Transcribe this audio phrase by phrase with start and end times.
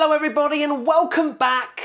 [0.00, 1.82] Hello, everybody, and welcome back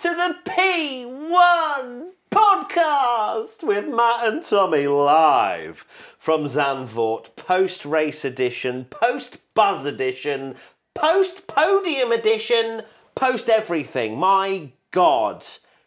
[0.00, 5.84] to the P1 podcast with Matt and Tommy live
[6.16, 10.54] from Zandvoort, post race edition, post buzz edition,
[10.94, 12.82] post podium edition,
[13.16, 14.16] post everything.
[14.16, 15.44] My God,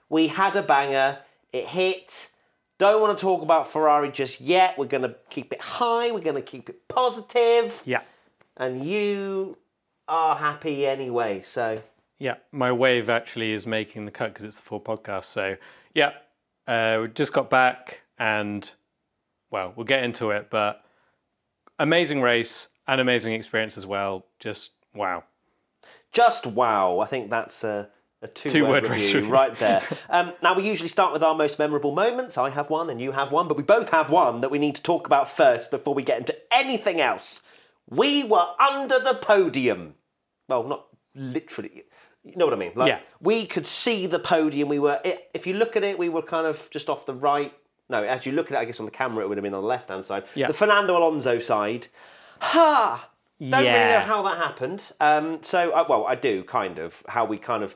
[0.10, 1.20] we had a banger.
[1.54, 2.30] It hit.
[2.78, 4.78] Don't want to talk about Ferrari just yet.
[4.78, 6.12] We're going to keep it high.
[6.12, 7.82] We're going to keep it positive.
[7.86, 8.02] Yeah.
[8.58, 9.56] And you
[10.10, 11.42] are happy anyway.
[11.46, 11.82] So
[12.20, 15.26] Yeah, my wave actually is making the cut because it's the full podcast.
[15.26, 15.56] So,
[15.94, 16.12] yeah,
[16.68, 18.70] uh, we just got back and,
[19.50, 20.84] well, we'll get into it, but
[21.80, 24.26] amazing race and amazing experience as well.
[24.40, 25.24] Just wow.
[26.12, 27.00] just wow.
[27.00, 27.88] I think that's a,
[28.22, 29.32] a two, Two-word word review review.
[29.32, 29.82] right there.
[30.10, 32.38] um, now, we usually start with our most memorable moments.
[32.38, 34.76] I have one and you have one, but we both have one that we need
[34.76, 37.42] to talk about first before we get into anything else.
[37.90, 39.96] We were under the podium.
[40.50, 41.86] Well, not literally.
[42.26, 42.72] You know what I mean?
[42.76, 43.00] Like, Yeah.
[43.22, 44.68] We could see the podium.
[44.68, 45.00] We were,
[45.34, 47.54] if you look at it, we were kind of just off the right.
[47.88, 49.54] No, as you look at it, I guess on the camera, it would have been
[49.54, 50.26] on the left hand side.
[50.36, 50.48] Yeah.
[50.48, 51.88] The Fernando Alonso side.
[52.40, 53.10] Ha!
[53.40, 54.84] Don't really know how that happened.
[55.00, 57.76] Um, so, uh, well, I do kind of how we kind of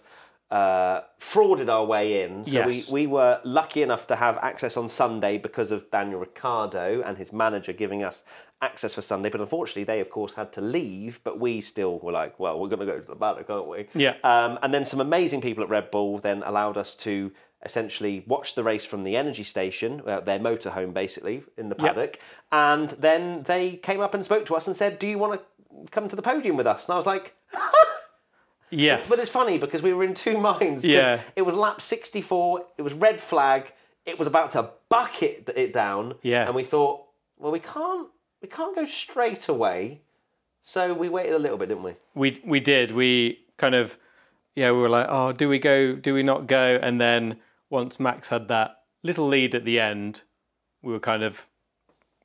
[0.52, 2.46] uh, frauded our way in.
[2.46, 2.92] So Yes.
[2.92, 7.18] we, we were lucky enough to have access on Sunday because of Daniel Ricciardo and
[7.18, 8.24] his manager giving us
[8.62, 9.30] access for Sunday.
[9.30, 11.20] But unfortunately, they of course had to leave.
[11.24, 13.88] But we still were like, well, we're going to go to the paddock, aren't we?
[13.96, 14.16] Yeah.
[14.24, 17.32] Um, and then some amazing people at Red Bull then allowed us to
[17.66, 21.96] essentially watch the race from the energy station, uh, their motorhome basically, in the Yep.
[21.96, 22.20] paddock.
[22.52, 25.90] And then they came up and spoke to us and said, do you want to
[25.92, 26.86] come to the podium with us?
[26.88, 27.34] And I was like,
[28.74, 29.10] Yes.
[29.10, 30.84] but it's funny because we were in two minds.
[30.84, 31.22] Yeah.
[31.36, 33.74] It was lap 64, it was red flag,
[34.06, 36.16] it was about to bucket it down.
[36.22, 36.46] Yeah.
[36.46, 37.06] And we thought,
[37.38, 38.10] well, we can't,
[38.42, 40.02] we can't go straight away.
[40.64, 41.96] So we waited a little bit, didn't we?
[42.16, 42.92] we we did.
[42.92, 43.98] We kind of
[44.56, 45.96] yeah, we were like, oh, do we go?
[45.96, 46.80] Do we not go?
[46.82, 47.40] And then
[47.70, 50.22] once Max had that little lead at the end,
[50.82, 51.48] we were kind of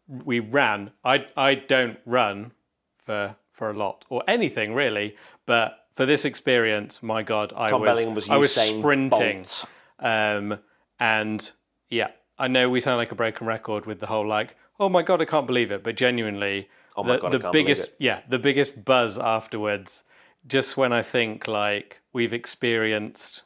[0.08, 0.92] we ran.
[1.04, 2.52] I I don't run
[2.98, 5.16] for for a lot or anything really,
[5.46, 9.38] but for this experience, my God, I Tom was Bellingham was I was Usain sprinting,
[9.38, 9.64] Bolt.
[9.98, 10.60] um,
[11.00, 11.50] and
[11.90, 15.02] yeah, I know we sound like a broken record with the whole like, oh my
[15.02, 16.68] God, I can't believe it, but genuinely.
[16.96, 20.02] Oh the, God, the biggest yeah the biggest buzz afterwards
[20.48, 23.42] just when i think like we've experienced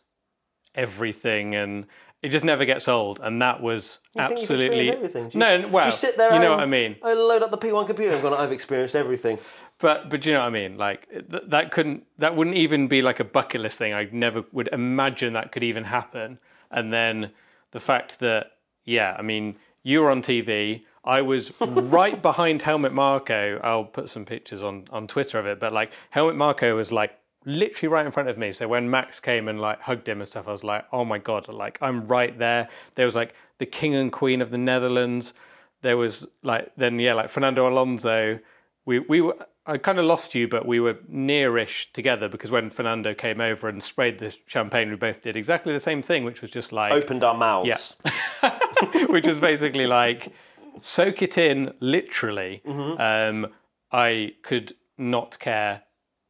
[0.74, 1.86] everything and
[2.22, 5.28] it just never gets old and that was You absolutely everything?
[5.28, 7.43] Do you no well you sit there you know and- what i mean I load
[7.43, 9.38] up the P1 computer and gone, I've experienced everything.
[9.78, 13.03] but but you know what i mean like th- that couldn't that wouldn't even be
[13.03, 16.38] like a bucket list thing i never would imagine that could even happen
[16.71, 17.31] and then
[17.72, 18.53] the fact that
[18.84, 24.09] yeah i mean you were on tv i was right behind Helmut Marko i'll put
[24.09, 27.12] some pictures on on twitter of it but like Helmut Marko was like
[27.44, 28.53] literally right in front of me.
[28.53, 31.19] So when max came and like hugged him and stuff i was like oh my
[31.19, 32.69] god like i'm right there.
[32.94, 35.34] There was like the king and queen of the netherlands.
[35.82, 38.38] There was like then yeah like fernando alonso.
[38.84, 42.69] We we were I kind of lost you, but we were nearish together because when
[42.69, 46.42] Fernando came over and sprayed the champagne, we both did exactly the same thing, which
[46.42, 47.94] was just like, Opened our mouths.
[48.42, 48.59] Yeah,
[49.06, 50.32] which was basically like,
[50.80, 52.60] soak it in literally.
[52.66, 53.47] Um,
[53.92, 55.82] I could not care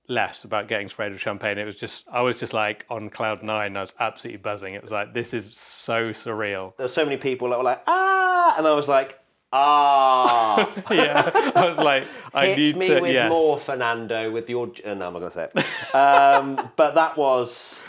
[0.09, 1.59] less about getting sprayed with champagne.
[1.59, 3.77] It was just, I was just like on cloud nine.
[3.77, 4.75] I was absolutely buzzing.
[4.75, 6.77] It was like, this is so surreal.
[6.77, 9.19] There were so many people that were like, ah, and I was like,
[9.53, 10.83] ah.
[10.91, 12.05] Yeah, I was like,
[12.35, 13.31] I Hit need me to, with yes.
[13.31, 14.73] more, Fernando, with your.
[14.85, 15.95] Uh, no, I'm not going to say it.
[15.95, 17.83] Um, but that was,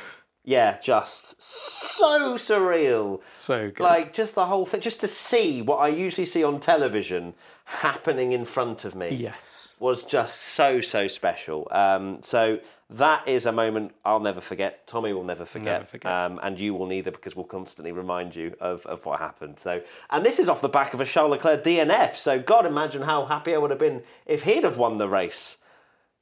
[0.44, 3.22] yeah, just so surreal.
[3.30, 3.84] So good.
[3.84, 7.34] Like, just the whole thing, just to see what I usually see on television
[7.66, 9.76] happening in front of me yes.
[9.80, 11.68] was just so, so special.
[11.72, 12.60] Um, so
[12.90, 14.86] that is a moment I'll never forget.
[14.86, 15.80] Tommy will never forget.
[15.80, 16.12] Never forget.
[16.12, 19.60] Um, and you will neither because we'll constantly remind you of, of what happened.
[19.60, 19.82] So,
[20.12, 22.16] and this is off the back of a Charles Leclerc DNF.
[22.16, 25.58] So, God, imagine how happy I would have been if he'd have won the race.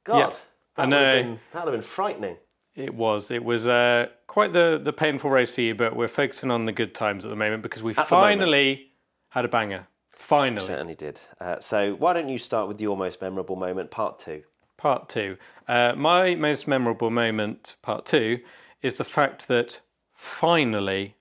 [0.04, 0.34] God,
[0.76, 1.22] that I would have know.
[1.22, 2.36] been that would have been frightening.
[2.74, 3.30] It was.
[3.30, 6.72] It was uh, quite the, the painful race for you, but we're focusing on the
[6.72, 8.08] good times at the moment because we moment.
[8.08, 8.92] finally
[9.28, 9.86] had a banger.
[10.22, 10.64] Finally.
[10.64, 11.20] Certainly did.
[11.40, 14.44] Uh, so, why don't you start with your most memorable moment, part two?
[14.76, 15.36] Part two.
[15.66, 18.38] Uh, my most memorable moment, part two,
[18.82, 19.80] is the fact that
[20.12, 21.16] finally,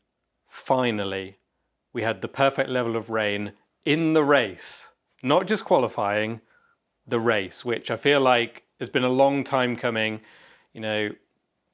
[0.48, 1.40] finally,
[1.94, 3.54] we had the perfect level of rain
[3.86, 4.90] in the race.
[5.24, 6.42] Not just qualifying,
[7.08, 10.22] the race, which I feel like has been a long time coming.
[10.74, 11.10] You know,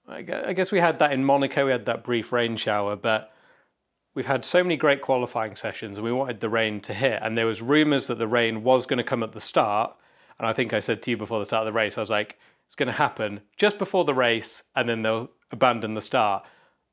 [0.07, 3.33] I I guess we had that in Monaco, we had that brief rain shower, but
[4.17, 7.19] we've had so many great qualifying sessions and we wanted the rain to hit.
[7.21, 9.95] And there was rumours that the rain was going to come at the start.
[10.39, 12.09] And I think I said to you before the start of the race, I was
[12.09, 16.43] like, it's going to happen just before the race and then they'll abandon the start.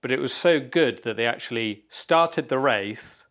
[0.02, 3.24] But it was so good that they actually started the race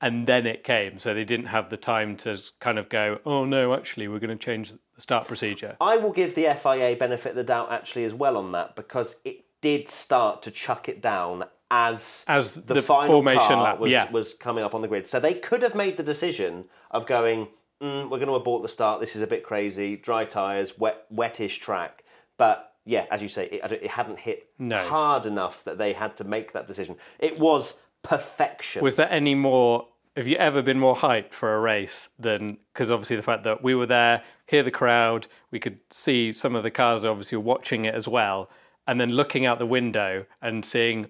[0.00, 0.98] and then it came.
[0.98, 4.36] So they didn't have the time to kind of go, oh no, actually, we're going
[4.36, 5.76] to change the start procedure.
[5.80, 9.14] I will give the FIA benefit of the doubt actually as well on that because
[9.24, 13.78] it did start to chuck it down as As the, the final formation car lap,
[13.78, 14.10] was, yeah.
[14.10, 15.06] was coming up on the grid.
[15.06, 17.48] So they could have made the decision of going,
[17.82, 19.00] mm, we're going to abort the start.
[19.00, 19.96] This is a bit crazy.
[19.96, 22.04] Dry tyres, wet, wettish track.
[22.38, 24.78] But yeah, as you say, it, it hadn't hit No.
[24.78, 26.96] hard enough that they had to make that decision.
[27.18, 28.82] It was perfection.
[28.82, 29.86] Was there any more?
[30.16, 32.56] Have you ever been more hyped for a race than?
[32.72, 36.56] Because obviously the fact that we were there, hear the crowd, we could see some
[36.56, 38.50] of the cars obviously watching it as well,
[38.86, 41.08] and then looking out the window and seeing.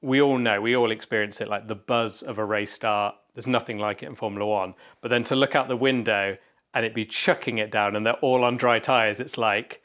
[0.00, 3.14] We all know, we all experience it, like the buzz of a race start.
[3.34, 4.74] There's nothing like it in Formula One.
[5.00, 6.36] But then to look out the window
[6.74, 9.80] and it be chucking it down, and they're all on dry tires, it's like,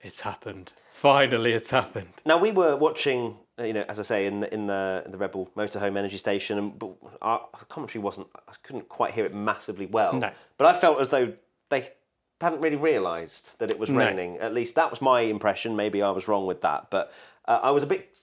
[0.00, 0.72] it's happened.
[0.94, 2.12] Finally, it's happened.
[2.26, 5.10] Now we were watching, uh, you know, as I say, in the in the, in
[5.10, 8.26] the Red Bull Motorhome Energy Station, and but our commentary wasn't.
[8.48, 10.14] I couldn't quite hear it massively well.
[10.14, 10.30] No.
[10.58, 11.34] But I felt as though
[11.70, 11.88] they
[12.40, 14.38] hadn't really realised that it was raining.
[14.38, 15.76] At least that was my impression.
[15.76, 17.12] Maybe I was wrong with that, but
[17.46, 18.16] uh, I was a bit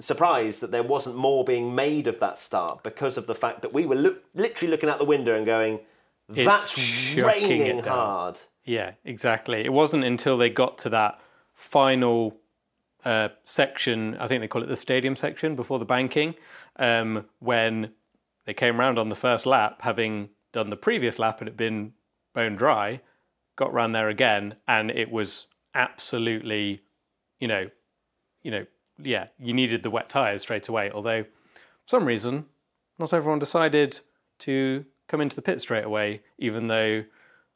[0.00, 3.72] surprised that there wasn't more being made of that start because of the fact that
[3.72, 5.80] we were look, literally looking out the window and going,
[6.28, 6.76] "That's
[7.16, 9.64] raining hard." Yeah, exactly.
[9.64, 11.20] It wasn't until they got to that
[11.54, 12.36] final
[13.04, 16.34] uh, section, I think they call it the stadium section before the banking,
[16.76, 17.92] um, when
[18.46, 21.92] they came round on the first lap, having done the previous lap and it been
[22.34, 23.00] bone dry,
[23.54, 26.82] got round there again, and it was absolutely,
[27.38, 27.70] you know,
[28.42, 28.66] you know,
[29.02, 30.90] yeah, you needed the wet tyres straight away.
[30.90, 32.46] Although, for some reason,
[32.98, 34.00] not everyone decided
[34.40, 37.04] to come into the pit straight away, even though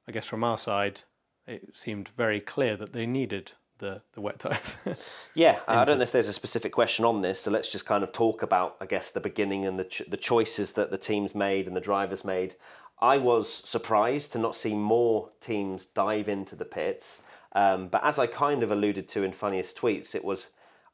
[0.08, 1.00] I guess from our side,
[1.46, 4.58] it seemed very clear that they needed the, the wet tyres.
[5.34, 8.04] Yeah, I don't know if there's a specific question on this, so let's just kind
[8.04, 11.34] of talk about, I guess, the beginning and the ch- the choices that the teams
[11.34, 12.56] made and the drivers made.
[13.00, 17.22] I was surprised to not see more teams dive into the pits,
[17.52, 20.50] um, but as I kind of alluded to in funniest tweets, it was.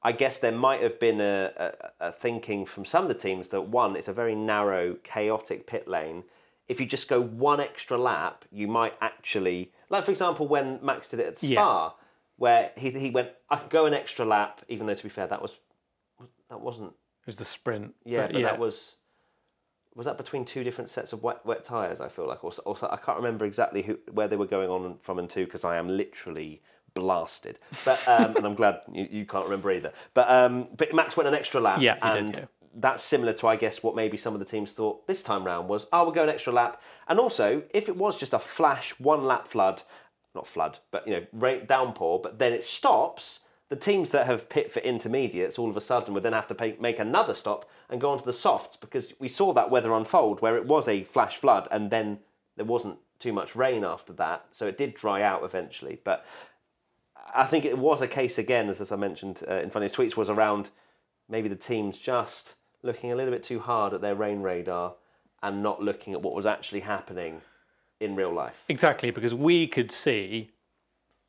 [0.07, 1.73] I guess there might have been a, a,
[2.09, 5.89] a thinking from some of the teams that one, it's a very narrow, chaotic pit
[5.89, 6.23] lane.
[6.69, 11.09] If you just go one extra lap, you might actually, like for example, when Max
[11.09, 11.49] did it at Spa,
[11.87, 11.91] Yeah.
[12.37, 15.27] where he he went, I could go an extra lap, even though to be fair,
[15.27, 15.57] that was
[16.51, 16.91] that wasn't.
[17.23, 17.97] it was the sprint.
[18.05, 18.95] Yeah, but, that was
[19.97, 22.01] was that between two different sets of wet wet tires.
[22.01, 24.99] I feel like, or, or I can't remember exactly who where they were going on
[24.99, 26.63] from and to because I am literally
[26.97, 27.61] blasted.
[27.85, 29.93] But um, and I'm glad you, you can't remember either.
[30.15, 31.81] But um, but Max went an extra lap.
[31.81, 32.45] Yeah, he did, and yeah.
[32.75, 35.69] that's similar to I guess what maybe some of the teams thought this time round
[35.69, 36.83] was, oh, we'll go an extra lap.
[37.07, 39.83] And also, if it was just a flash one lap flood,
[40.35, 43.41] not flood, but you know, rain, downpour, but then it stops.
[43.69, 46.55] The teams that have pit for intermediates all of a sudden would then have to
[46.55, 50.41] pay, make another stop and go onto the softs because we saw that weather unfold
[50.41, 52.21] where it was a flash flood and then
[52.55, 56.01] there wasn't too much rain after that, so it did dry out eventually.
[56.05, 56.25] But
[57.35, 60.17] I think it was a case again, as, as I mentioned uh, in funniest tweets,
[60.17, 60.71] was around
[61.29, 64.95] maybe the teams just looking a little bit too hard at their rain radar
[65.43, 67.41] and not looking at what was actually happening
[68.01, 68.65] in real life.
[68.69, 70.51] Exactly, because we could see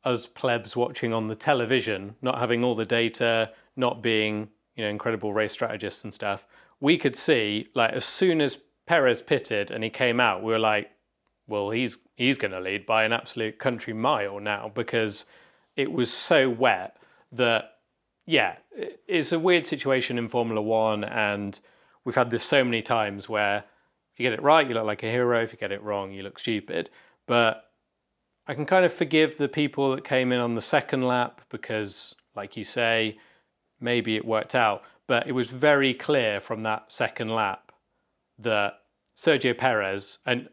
[0.04, 4.90] us plebs watching on the television, not having all the data, not being you know
[4.90, 6.46] incredible race strategists and stuff.
[6.80, 10.58] We could see like as soon as Perez pitted and he came out, we were
[10.58, 10.90] like,
[11.46, 15.24] well, he's he's going to lead by an absolute country mile now because
[15.78, 16.96] it was so wet
[17.32, 17.76] that
[18.26, 18.56] yeah,
[19.06, 21.58] it's a weird situation in Formula One, and
[22.04, 23.58] we've had this so many times where
[24.12, 25.42] if you get it right, you look like a hero.
[25.42, 26.90] If you get it wrong, you look stupid.
[27.26, 27.70] But
[28.46, 32.16] I can kind of forgive the people that came in on the second lap because,
[32.34, 33.16] like you say,
[33.80, 34.82] maybe it worked out.
[35.06, 37.72] But it was very clear from that second lap
[38.38, 38.74] that
[39.16, 40.48] Sergio Perez and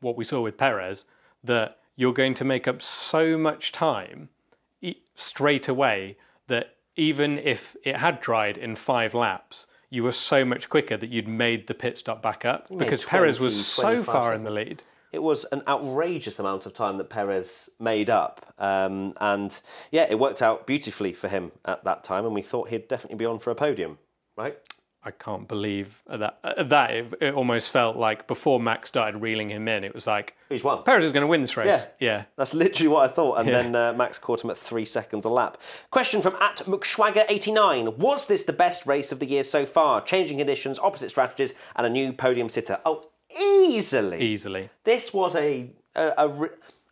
[0.00, 1.04] what we saw with Perez
[1.44, 4.30] that you're going to make up so much time
[5.14, 6.16] straight away
[6.48, 11.10] that even if it had dried in five laps, you were so much quicker that
[11.10, 14.50] you'd made the pit stop back up because Perez was so 25 far in the
[14.50, 14.82] lead.
[15.12, 18.54] It was an outrageous amount of time that Perez made up.
[18.58, 19.60] Um, and
[19.90, 23.18] yeah, it worked out beautifully for him at that time, and we thought he'd definitely
[23.18, 23.98] be on for a podium,
[24.36, 24.56] right?
[25.04, 26.38] I can't believe that.
[26.68, 30.36] That it, it almost felt like before Max started reeling him in, it was like
[30.48, 30.84] He's won.
[30.84, 31.86] Perez is going to win this race.
[31.98, 32.08] Yeah.
[32.18, 32.24] yeah.
[32.36, 33.40] That's literally what I thought.
[33.40, 35.58] And then uh, Max caught him at three seconds a lap.
[35.90, 37.96] Question from at McSwagger89.
[37.98, 40.00] Was this the best race of the year so far?
[40.02, 42.78] Changing conditions, opposite strategies, and a new podium sitter.
[42.84, 43.02] Oh,
[43.36, 44.20] easily.
[44.20, 44.70] easily.
[44.84, 46.48] This was a, a, a re-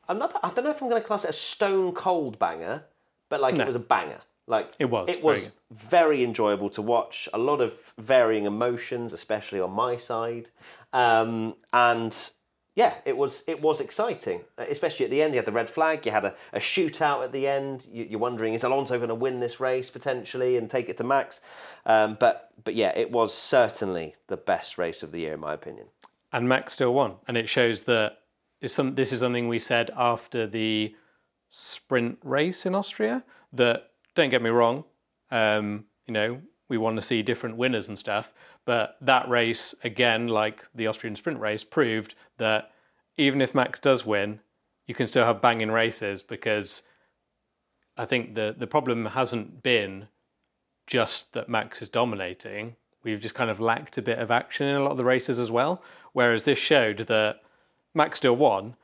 [0.09, 0.39] I'm not.
[0.43, 2.83] I don't know if I'm going to class it a stone cold banger,
[3.29, 4.19] but like it was a banger.
[4.51, 5.53] Like It was, It very was good.
[5.71, 7.29] very enjoyable to watch.
[7.33, 10.47] A lot of varying emotions, especially on my side,
[10.93, 12.15] um, and
[12.75, 15.35] yeah, it was it was exciting, especially at the end.
[15.35, 16.07] You had the red flag.
[16.07, 17.87] You had a, a shootout at the end.
[17.91, 21.05] You, you're wondering is Alonso going to win this race potentially and take it to
[21.05, 21.41] Max?
[21.87, 25.53] Um, but but yeah, it was certainly the best race of the year in my
[25.55, 25.87] opinion.
[26.33, 28.19] and Max still won, and it shows that
[28.67, 28.91] some.
[28.93, 30.95] This is something we said after the
[31.51, 33.23] sprint race in Austria.
[33.53, 34.85] That don't get me wrong,
[35.31, 36.41] um, you know
[36.71, 38.33] we want to see different winners and stuff,
[38.65, 42.71] but that race again, like the Austrian sprint race, proved that
[43.19, 44.39] even if Max does win,
[44.87, 46.83] you can still have banging races because
[47.97, 50.07] I think the the problem hasn't been
[50.87, 52.77] just that Max is dominating.
[53.03, 55.39] We've just kind of lacked a bit of action in a lot of the races
[55.39, 55.83] as well.
[56.13, 57.41] Whereas this showed that
[57.95, 58.77] Max still won,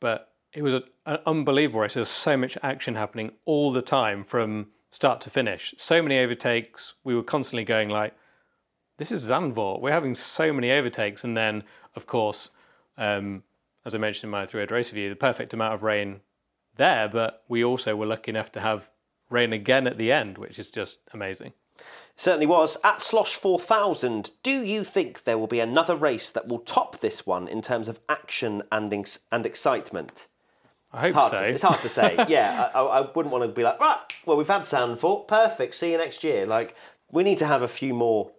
[0.00, 1.94] but it was a, an unbelievable race.
[1.94, 5.74] There was so much action happening all the time from start to finish.
[5.78, 6.94] So many overtakes.
[7.04, 8.14] We were constantly going like,
[8.98, 9.80] "This is Zandvoort.
[9.80, 11.64] We're having so many overtakes." And then,
[11.96, 12.50] of course,
[12.98, 13.42] um,
[13.84, 16.20] as I mentioned in my three-hour race review, the perfect amount of rain
[16.76, 17.08] there.
[17.08, 18.90] But we also were lucky enough to have
[19.30, 21.54] rain again at the end, which is just amazing.
[22.16, 22.76] Certainly was.
[22.84, 27.26] At Slosh 4000, do you think there will be another race that will top this
[27.26, 30.28] one in terms of action and, ex- and excitement?
[30.92, 31.36] I hope It's hard, so.
[31.38, 32.16] to, it's hard to say.
[32.28, 35.92] yeah, I, I wouldn't want to be like, right, well, we've had Zandvoort, perfect, see
[35.92, 36.44] you next year.
[36.46, 36.74] Like,
[37.10, 38.30] we need to have a few more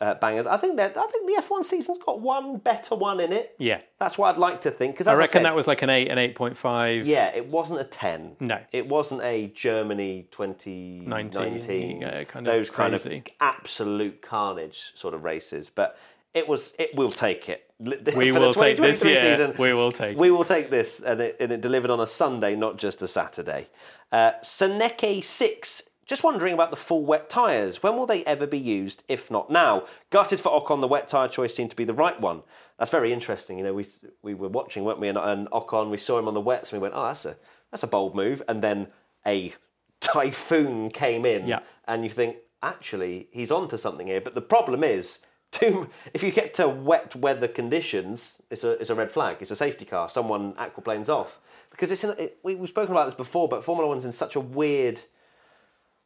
[0.00, 0.46] uh, bangers.
[0.46, 3.54] I think that I think the F1 season's got one better one in it.
[3.58, 4.94] yeah, That's what I'd like to think.
[4.94, 7.06] Because I reckon that was like an eight, an eight point five.
[7.06, 8.36] Yeah, it wasn't a 10.
[8.40, 8.60] No.
[8.70, 11.08] It wasn't a Germany 2019,
[11.52, 13.06] 19, yeah, kind of those kind of
[13.40, 15.68] absolute carnage sort of races.
[15.68, 15.98] But
[16.38, 17.64] it was, it will take it.
[17.80, 19.36] We For will the take this 2023 year.
[19.36, 20.16] season, We will take.
[20.18, 23.08] we will take this, and it, and it delivered on a Sunday, not just a
[23.08, 23.68] Saturday.
[24.10, 27.82] Uh, Seneke 6, just wondering about the full wet tyres.
[27.82, 29.84] When will they ever be used, if not now?
[30.10, 32.42] Gutted for Ocon, the wet tyre choice seemed to be the right one.
[32.78, 33.58] That's very interesting.
[33.58, 33.86] You know, we
[34.22, 35.08] we were watching, weren't we?
[35.08, 37.36] And, and Ocon, we saw him on the wets, and we went, "Oh, that's a
[37.70, 38.86] that's a bold move." And then
[39.26, 39.52] a
[40.00, 41.60] typhoon came in, Yeah.
[41.86, 44.20] and you think, actually, he's onto something here.
[44.20, 45.18] But the problem is,
[45.50, 49.38] too, if you get to wet weather conditions, it's a it's a red flag.
[49.40, 50.08] It's a safety car.
[50.08, 51.40] Someone aquaplanes off
[51.70, 52.14] because it's in.
[52.18, 55.00] It, we, we've spoken about this before, but Formula One's in such a weird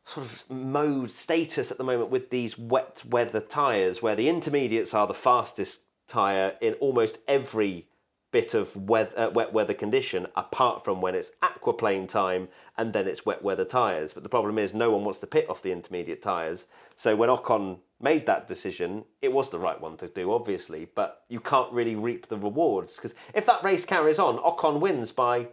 [0.04, 4.94] sort of mode status at the moment with these wet weather tyres, where the intermediates
[4.94, 7.86] are the fastest tyre in almost every
[8.32, 13.06] bit of weather, uh, wet weather condition, apart from when it's aquaplane time and then
[13.06, 14.12] it's wet weather tyres.
[14.12, 16.66] But the problem is, no one wants to pit off the intermediate tyres.
[16.96, 20.88] So when Ocon made that decision, it was the right one to do, obviously.
[20.94, 25.12] But you can't really reap the rewards because if that race carries on, Ocon wins
[25.12, 25.48] by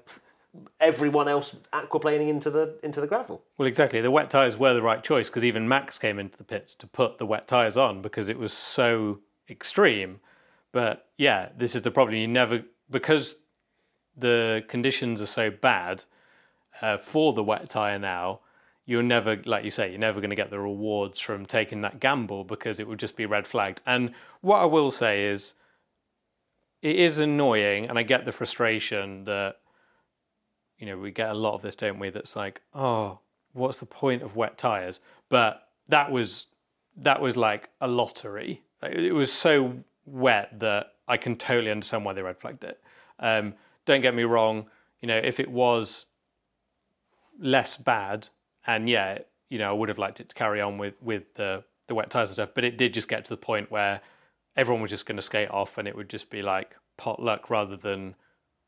[0.79, 3.43] everyone else aquaplaning into the into the gravel.
[3.57, 4.01] Well, exactly.
[4.01, 6.87] The wet tyres were the right choice because even Max came into the pits to
[6.87, 10.19] put the wet tyres on because it was so extreme.
[10.71, 12.17] But yeah, this is the problem.
[12.17, 13.37] You never, because
[14.17, 16.03] the conditions are so bad
[16.81, 18.41] uh, for the wet tyre now,
[18.89, 21.99] you're never, like you say, you're never going to get the rewards from taking that
[21.99, 23.81] gamble because it would just be red flagged.
[23.85, 25.53] And what I will say is,
[26.81, 29.57] it is annoying, and I get the frustration that
[30.79, 32.09] you know, we get a lot of this, don't we?
[32.09, 33.19] That's like, oh,
[33.53, 35.01] what's the point of wet tires?
[35.27, 36.47] But that was
[36.97, 38.63] that was like a lottery.
[38.81, 42.81] It was so wet that I can totally understand why they red flagged it.
[43.19, 43.53] Um,
[43.85, 44.67] don't get me wrong.
[45.01, 46.05] You know, if it was
[47.39, 48.29] less bad,
[48.65, 51.63] and yeah, you know, I would have liked it to carry on with with the
[51.87, 52.51] the wet tires and stuff.
[52.53, 54.01] But it did just get to the point where
[54.55, 57.77] everyone was just going to skate off, and it would just be like potluck rather
[57.77, 58.15] than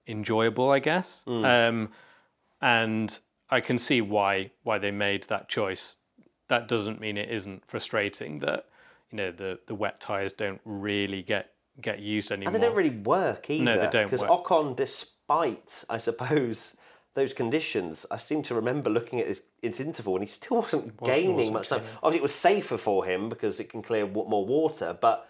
[0.08, 1.24] enjoyable, I guess.
[1.28, 1.90] Um,
[2.62, 3.20] and
[3.50, 5.98] I can see why why they made that choice.
[6.48, 8.66] That doesn't mean it isn't frustrating that
[9.12, 12.54] you know the the wet tires don't really get get used anymore.
[12.54, 13.64] And they don't really work either.
[13.64, 14.28] No, they don't Because.
[14.28, 16.76] Ocon, despite, I suppose,
[17.14, 20.98] those conditions, I seem to remember looking at his, his interval and he still wasn't
[21.04, 21.84] gaining wasn't much time.
[22.04, 25.30] Obviously, it was safer for him because it can clear wa- more water, but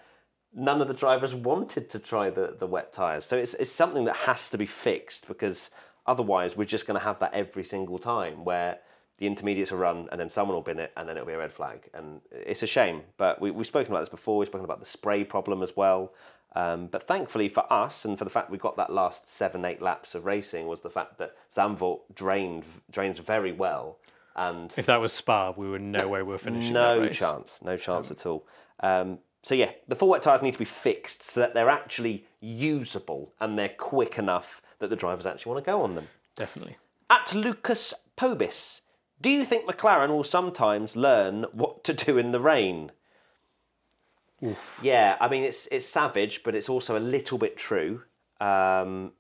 [0.54, 3.26] none of the drivers wanted to try the, the wet tyres.
[3.26, 5.72] So it's, it's something that has to be fixed because
[6.06, 8.80] otherwise we're just going to have that every single time where
[9.18, 11.38] the intermediates are run and then someone will bin it and then it'll be a
[11.38, 11.90] red flag.
[11.94, 14.38] And it's a shame, but we, we've spoken about this before.
[14.38, 16.14] We've spoken about the spray problem as well.
[16.54, 19.82] Um, but thankfully for us and for the fact we got that last seven, eight
[19.82, 23.98] laps of racing was the fact that Zandvoort drained, drains very well.
[24.36, 26.74] And if that was Spa, we were no way we're finishing.
[26.74, 28.46] no chance, no chance at all.
[28.82, 32.26] Um, so yeah, the full wet tyres need to be fixed so that they're actually
[32.42, 36.08] usable and they're quick enough that the drivers actually want to go on them.
[36.36, 36.78] Definitely.
[37.10, 38.82] At Lucas Pobis,
[39.22, 42.92] Do you think McLaren will sometimes learn what to do in the rain?
[44.82, 48.04] Yeah, I mean it's it's savage, but it's also a little bit true.
[48.40, 49.14] Um,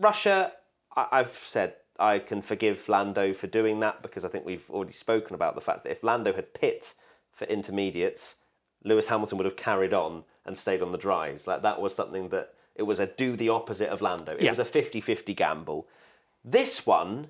[0.00, 0.52] Russia,
[0.96, 4.92] I, I've said I can forgive Lando for doing that because I think we've already
[4.92, 6.94] spoken about the fact that if Lando had pit
[7.32, 8.36] for intermediates,
[8.84, 11.46] Lewis Hamilton would have carried on and stayed on the dries.
[11.46, 14.32] Like that was something that it was a do the opposite of Lando.
[14.32, 14.50] It Yeah.
[14.50, 15.86] was a 50-50 gamble.
[16.44, 17.28] This one,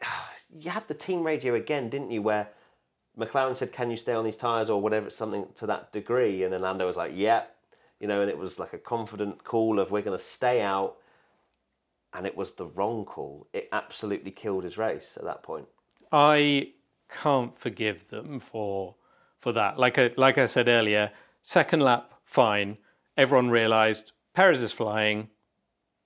[0.50, 2.22] you had the team radio again, didn't you?
[2.22, 2.48] Where
[3.18, 6.52] McLaren said, "Can you stay on these tires or whatever?" Something to that degree, and
[6.52, 7.44] then Lando was like, "Yeah,"
[8.00, 10.96] you know, and it was like a confident call of we're going to stay out,
[12.12, 13.48] and it was the wrong call.
[13.52, 15.66] It absolutely killed his race at that point.
[16.12, 16.72] I
[17.08, 18.94] can't forgive them for
[19.38, 19.78] for that.
[19.78, 21.10] Like I like I said earlier,
[21.42, 22.78] second lap fine.
[23.16, 25.30] Everyone realised Perez is flying.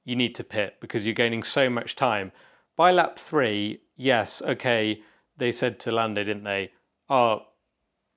[0.04, 2.32] You need to pit because you're gaining so much time.
[2.76, 5.02] By lap three, yes, okay.
[5.36, 6.72] They said to Lando, didn't they?
[7.08, 7.42] Oh,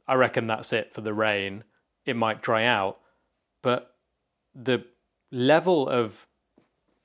[0.08, 1.64] I reckon that's it for the rain.
[2.06, 3.00] It might dry out,
[3.62, 3.96] but
[4.54, 4.86] the
[5.32, 6.28] level of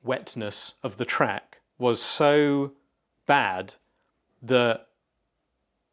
[0.02, 2.72] wetness of the track was so
[3.26, 3.75] bad
[4.42, 4.87] that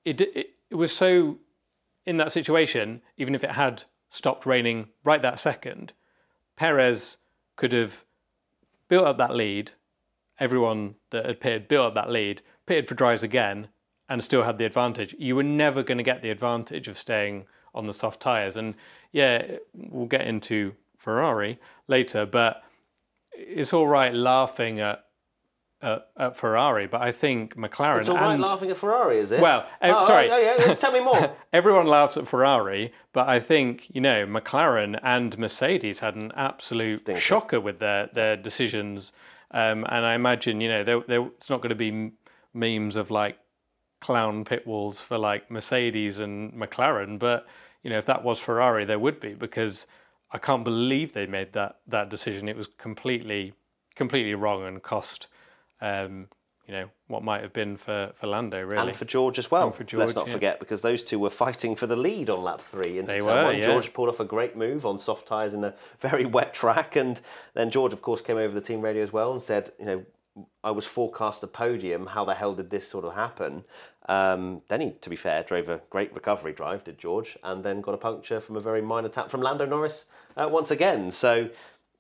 [0.06, 1.38] it, it it was so
[2.06, 5.94] in that situation, even if it had stopped raining right that second,
[6.56, 7.18] Perez
[7.56, 8.06] could have
[8.88, 9.72] built up that lead.
[10.40, 13.70] Everyone that had pitted built up that lead, pitted for dries again,
[14.10, 15.16] and still had the advantage.
[15.18, 18.58] You were never going to get the advantage of staying on the soft tyres.
[18.58, 18.76] And
[19.12, 22.64] yeah, we'll get into Ferrari later, but
[23.32, 25.04] it's all right laughing at
[25.82, 29.32] at, at Ferrari, but I think McLaren It's all right and laughing at Ferrari, is
[29.32, 29.40] it?
[29.40, 30.30] well, uh, oh, sorry.
[30.32, 31.36] Oh, yeah, yeah, tell me more.
[31.54, 37.08] everyone laughs at Ferrari, but I think you know McLaren and Mercedes had an absolute
[37.18, 39.12] shocker with their their decisions,
[39.52, 42.12] um, and I imagine you know there there it's not going to be
[42.54, 43.38] memes of like
[44.00, 47.48] clown pit walls for like Mercedes and McLaren, but
[47.84, 49.88] you know if that was Ferrari, there would be because
[50.32, 52.50] I can't believe they made that that decision.
[52.50, 53.54] It was completely
[53.96, 55.28] completely wrong and cost.
[55.82, 56.28] Um,
[56.68, 59.72] you know what might have been for, for Lando really And for George as well.
[59.72, 60.34] for Let's not yeah.
[60.34, 63.00] forget because those two were fighting for the lead on lap three.
[63.00, 63.56] Into They were, one.
[63.56, 63.62] yeah.
[63.62, 67.22] George pulled off a great move on soft tyres in a very wet track, and
[67.54, 70.06] then George, of course, came over the team radio as well and said, you know.
[70.64, 72.08] I was forecast a podium.
[72.08, 73.64] How the hell did this sort of happen?
[74.08, 77.82] Um, then he, to be fair, drove a great recovery drive, did George, and then
[77.82, 80.06] got a puncture from a very minor tap from Lando Norris
[80.38, 81.12] uh, once again.
[81.12, 81.50] So,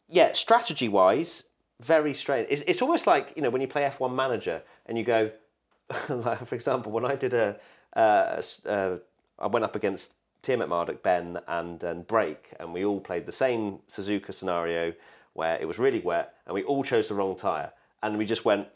[0.09, 1.43] yeah, strategy wise,
[1.81, 2.47] very strange.
[2.49, 5.31] It's, it's almost like you know when you play F1 Manager and you go,
[6.09, 7.57] like for example, when I did a,
[7.95, 8.97] uh, uh,
[9.39, 13.31] I went up against Tim Marduk, Ben, and and Brake, and we all played the
[13.31, 14.93] same Suzuka scenario
[15.33, 17.71] where it was really wet, and we all chose the wrong tire,
[18.03, 18.67] and we just went,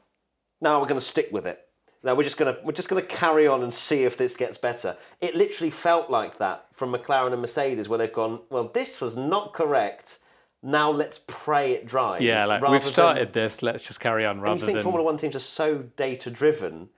[0.62, 1.60] no, we're going to stick with it.
[2.04, 4.36] No, we're just going to we're just going to carry on and see if this
[4.36, 4.98] gets better.
[5.20, 9.16] It literally felt like that from McLaren and Mercedes, where they've gone, well, this was
[9.16, 10.18] not correct.
[10.64, 12.22] Now let's pray it dries.
[12.24, 13.62] Yeah, like we've than- started this.
[13.62, 16.32] Let's just carry on and rather you think than Formula One teams are so data
[16.32, 16.90] driven.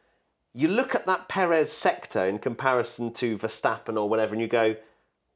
[0.53, 4.75] You look at that Perez sector in comparison to Verstappen or whatever, and you go,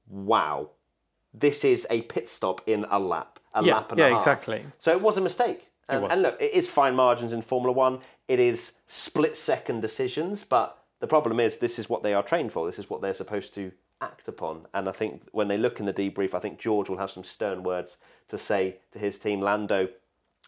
[0.07, 0.69] "Wow,
[1.33, 4.25] this is a pit stop in a lap, a Yeah, lap and yeah, a half."
[4.25, 4.65] Yeah, exactly.
[4.79, 5.67] So it was a mistake.
[5.89, 7.99] And, look, it is fine margins in Formula One.
[8.27, 12.51] It is split second decisions, but the problem is this is what they are trained
[12.51, 12.65] for.
[12.65, 13.71] This is what they're supposed to
[14.01, 14.65] act upon.
[14.73, 17.23] And I think when they look in the debrief, I think George will have some
[17.23, 17.97] stern words
[18.27, 19.87] to say to his team, Lando,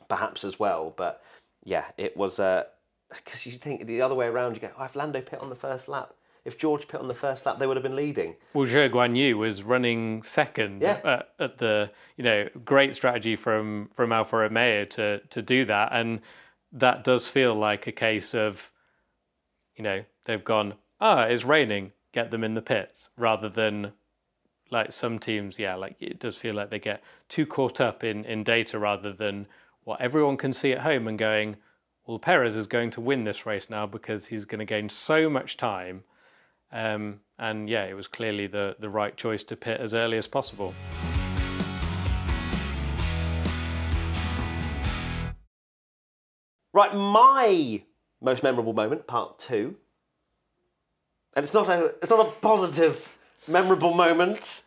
[0.08, 0.94] perhaps as well.
[0.96, 1.24] But
[1.64, 2.66] yeah, it was uh,
[3.10, 4.56] because you think the other way around.
[4.56, 6.14] You go, oh, if Lando pit on the first lap,
[6.46, 8.36] if George pit on the first lap, they would have been leading.
[8.54, 11.00] Well, Zhou Guanyu was running second Yeah.
[11.04, 15.90] at, at the, you know, great strategy from from Alfa Romeo to to do that,
[15.92, 16.22] and
[16.72, 18.72] that does feel like a case of,
[19.76, 23.92] you know, they've gone, ah, it's raining, get them in the pits, rather than
[24.72, 28.24] like some teams, yeah, like it does feel like they get too caught up in
[28.26, 29.48] in data rather than
[29.84, 31.56] what everyone can see at home and going,
[32.06, 35.30] well, Perez is going to win this race now because he's going to gain so
[35.30, 36.04] much time.
[36.72, 40.28] Um, and yeah, it was clearly the, the right choice to pit as early as
[40.28, 40.74] possible.
[46.72, 47.82] Right, my
[48.22, 49.76] most memorable moment, part two.
[51.36, 54.64] And it's not a it's not a positive memorable moment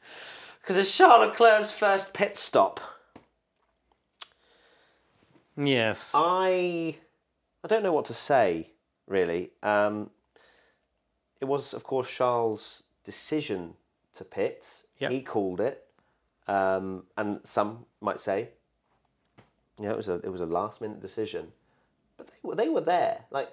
[0.61, 2.81] because it's Charles Leclerc's first pit stop.
[5.57, 6.13] Yes.
[6.15, 6.97] I
[7.63, 8.71] I don't know what to say
[9.07, 9.51] really.
[9.63, 10.11] Um,
[11.43, 13.75] it was of course Charles' decision
[14.15, 14.65] to pit.
[15.01, 15.11] Yep.
[15.11, 15.85] He called it,
[16.47, 18.51] um, and some might say,
[19.79, 21.49] you know, it was a it was a last minute decision,
[22.17, 23.25] but they were they were there.
[23.33, 23.53] Like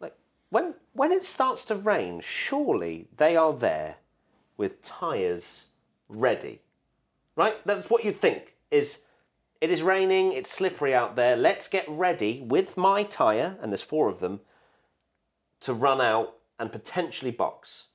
[0.00, 0.14] like
[0.48, 3.96] when when it starts to rain, surely they are there
[4.56, 5.68] with tyres
[6.08, 6.62] ready,
[7.36, 7.56] right?
[7.66, 8.54] That's what you'd think.
[8.70, 9.00] Is
[9.60, 10.32] it is raining?
[10.32, 11.36] It's slippery out there.
[11.36, 14.40] Let's get ready with my tyre, and there's four of them,
[15.60, 17.86] to run out and potentially box.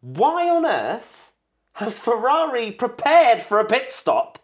[0.00, 1.32] Why on earth
[1.74, 4.38] has Ferrari prepared for a pit stop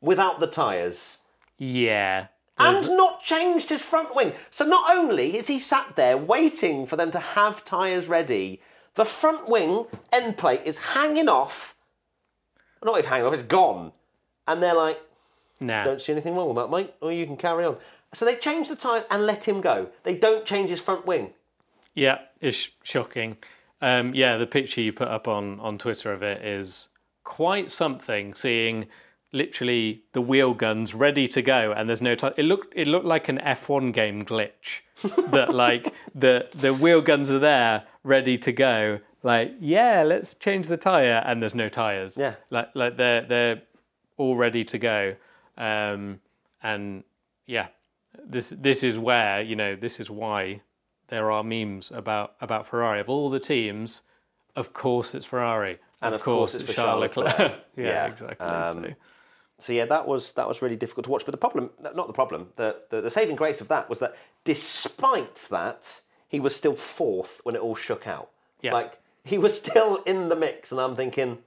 [0.00, 1.18] without the tyres?
[1.58, 2.26] Yeah.
[2.58, 4.32] and not changed his front wing.
[4.50, 8.60] So not only is he sat there waiting for them to have tyres ready,
[8.94, 11.74] the front wing end plate is hanging off.
[12.82, 13.92] Not even hanging off, it's gone.
[14.46, 15.00] And they're like,
[15.60, 15.84] Nah.
[15.84, 16.92] don't see anything wrong with that, mate.
[17.00, 17.76] Or you can carry on.
[18.14, 19.88] So they change the tyres and let him go.
[20.02, 21.32] They don't change his front wing.
[21.96, 23.38] Yeah, it's shocking.
[23.80, 26.88] Um, yeah, the picture you put up on, on Twitter of it is
[27.24, 28.34] quite something.
[28.34, 28.86] Seeing
[29.32, 32.34] literally the wheel guns ready to go, and there's no time.
[32.36, 34.82] It looked it looked like an F1 game glitch.
[35.30, 39.00] that like the the wheel guns are there ready to go.
[39.22, 42.16] Like yeah, let's change the tire, and there's no tires.
[42.16, 42.34] Yeah.
[42.50, 43.62] like like they're they're
[44.18, 45.16] all ready to go.
[45.56, 46.20] Um,
[46.62, 47.04] and
[47.46, 47.68] yeah,
[48.24, 50.60] this this is where you know this is why
[51.08, 54.02] there are memes about about Ferrari of all the teams.
[54.54, 57.38] Of course, it's Ferrari, And of course it's for Charles Leclerc.
[57.76, 58.46] yeah, Yeah, exactly.
[58.46, 58.94] um, so.
[59.58, 61.24] So yeah, that was that was really difficult to watch.
[61.24, 64.16] But the problem, not the problem, the, the the saving grace of that was that
[64.44, 68.30] despite that, he was still fourth when it all shook out.
[68.62, 68.72] Yeah.
[68.74, 71.38] Like he was still in the mix, and I'm thinking,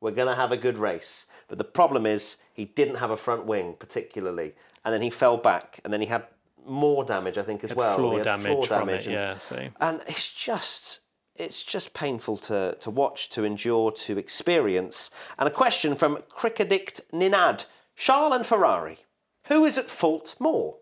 [0.00, 1.26] we're gonna have a good race.
[1.48, 4.54] But the problem is he didn't have a front wing particularly,
[4.84, 6.26] and then he fell back, and then he had
[6.68, 7.96] more damage, I think, as well.
[7.96, 9.06] Floor damage floor from damage it.
[9.06, 11.00] and- Yeah, so and it's just
[11.36, 15.10] it's just painful to, to watch, to endure, to experience.
[15.38, 17.66] And a question from Crickadict Ninad.
[17.94, 18.98] Charles and Ferrari.
[19.46, 20.78] Who is at fault more?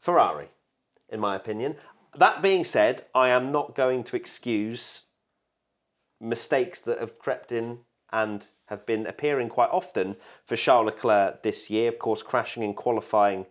[0.00, 0.48] Ferrari,
[1.08, 1.76] in my opinion.
[2.14, 5.02] That being said, I am not going to excuse
[6.20, 7.80] mistakes that have crept in
[8.12, 11.88] and have been appearing quite often for Charles Leclerc this year.
[11.88, 13.46] Of course, crashing in qualifying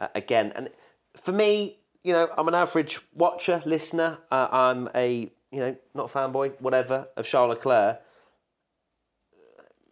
[0.00, 0.52] uh, again.
[0.54, 0.70] And
[1.14, 4.18] for me, you know, I'm an average watcher, listener.
[4.30, 8.00] Uh, I'm a, you know, not a fanboy, whatever, of Charles Leclerc.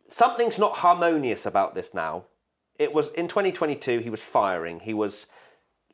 [0.09, 2.25] Something's not harmonious about this now.
[2.79, 4.81] It was in 2022, he was firing.
[4.81, 5.27] He was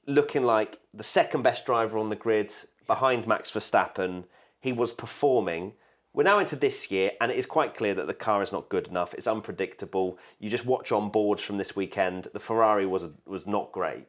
[0.07, 2.53] looking like the second best driver on the grid
[2.87, 4.25] behind Max Verstappen.
[4.61, 5.73] He was performing.
[6.15, 8.69] We're now into this year, and it is quite clear that the car is not
[8.69, 9.15] good enough.
[9.15, 10.17] It's unpredictable.
[10.39, 12.29] You just watch on boards from this weekend.
[12.33, 14.07] The Ferrari was was not great,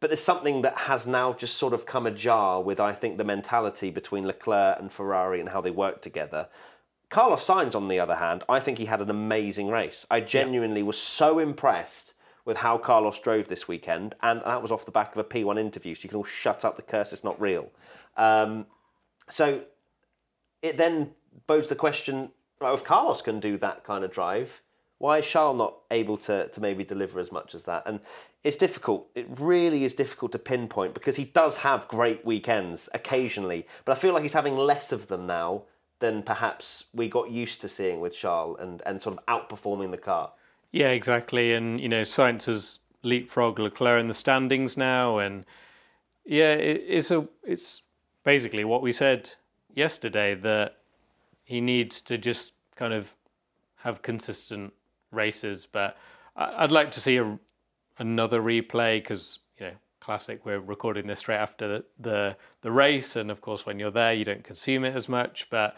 [0.00, 3.24] but there's something that has now just sort of come ajar with I think the
[3.24, 6.48] mentality between Leclerc and Ferrari and how they work together.
[7.10, 10.04] Carlos Sainz, on the other hand, I think he had an amazing race.
[10.10, 14.84] I genuinely was so impressed with how Carlos drove this weekend, and that was off
[14.84, 17.22] the back of a P1 interview, so you can all shut up the curse, it's
[17.22, 17.70] not real.
[18.16, 18.66] Um,
[19.30, 19.62] so
[20.64, 21.10] it then
[21.46, 24.62] bodes the question right, if Carlos can do that kind of drive,
[24.98, 27.82] why is Charles not able to, to maybe deliver as much as that?
[27.86, 28.00] And
[28.42, 29.08] it's difficult.
[29.14, 34.00] It really is difficult to pinpoint because he does have great weekends occasionally, but I
[34.00, 35.62] feel like he's having less of them now
[35.98, 39.98] than perhaps we got used to seeing with Charles and, and sort of outperforming the
[39.98, 40.32] car.
[40.72, 41.52] yeah, exactly.
[41.52, 45.44] And you know, Sainz has leapfrogged Leclerc in the standings now, and
[46.24, 47.82] yeah, it, it's a it's
[48.24, 49.30] basically what we said
[49.74, 50.76] yesterday that
[51.42, 53.14] he needs to just kind of
[53.76, 54.72] have consistent
[55.10, 55.66] races.
[55.70, 55.96] But
[56.36, 57.38] I'd like to see a,
[57.98, 60.44] another replay because you know, classic.
[60.44, 64.12] We're recording this straight after the, the the race, and of course, when you're there,
[64.12, 65.48] you don't consume it as much.
[65.50, 65.76] But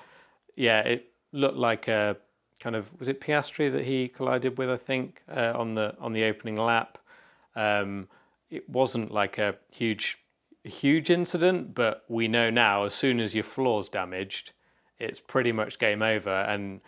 [0.55, 2.17] yeah, it looked like a
[2.61, 4.71] kind of was it Piastri that he collided with?
[4.71, 6.99] I think uh, on the on the opening lap.
[7.55, 8.09] Um,
[8.51, 10.19] it wasn't like a huge
[10.69, 14.53] huge incident, but we know now as soon as your floor's damaged,
[14.99, 16.31] it's pretty much game over.
[16.31, 16.81] And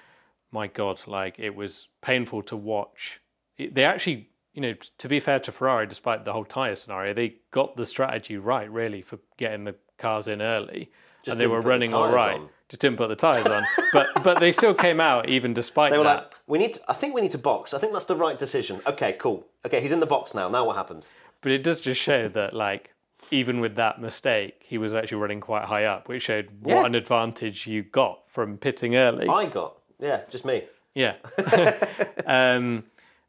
[0.53, 3.21] my God, like it was painful to watch.
[3.59, 7.37] They actually, you know, to be fair to Ferrari, despite the whole tyre scenario, they
[7.51, 10.91] got the strategy right, really, for getting the cars in early.
[11.27, 12.38] and they were put the running all right.
[12.38, 12.49] on.
[12.69, 13.64] Just didn't put the tyres on.
[13.93, 16.17] but but they still came out even despite They were that.
[16.25, 16.75] like, we need.
[16.75, 17.73] To, I think we need to box.
[17.75, 18.81] I think that's the right decision.
[18.87, 19.47] Okay, cool.
[19.67, 20.49] Okay, he's in the box now.
[20.49, 21.09] Now what happens?
[21.41, 22.93] But it does just show that, like,
[23.31, 26.87] even with that mistake, he was actually running quite high up, which showed what Yeah.
[26.87, 29.29] an advantage you got from pitting early.
[29.29, 29.77] I got.
[29.99, 30.65] Yeah, just me.
[30.95, 31.17] Yeah.
[32.27, 32.85] um,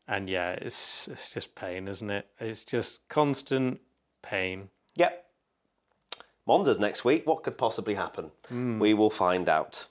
[0.08, 2.28] and yeah, it's it's just pain, isn't it?
[2.40, 3.80] It's just constant
[4.22, 4.70] pain.
[4.96, 5.26] Yep.
[6.48, 7.28] Monza's next week.
[7.28, 8.32] What could possibly happen?
[8.80, 9.86] We will find out.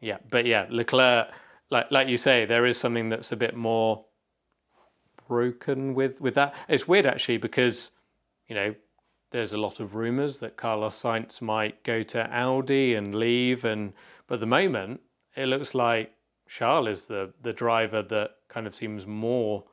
[0.00, 1.28] Yeah, but yeah, Leclerc,
[1.70, 4.04] like like you say, there is something that's a bit more
[5.28, 6.54] broken with with that.
[6.68, 7.90] It's weird actually because
[8.48, 8.74] you know
[9.30, 13.92] there's a lot of rumours that Carlos Sainz might go to Audi and leave, and
[14.26, 15.00] but at the moment
[15.36, 16.12] it looks like
[16.48, 19.64] Charles is the the driver that kind of seems more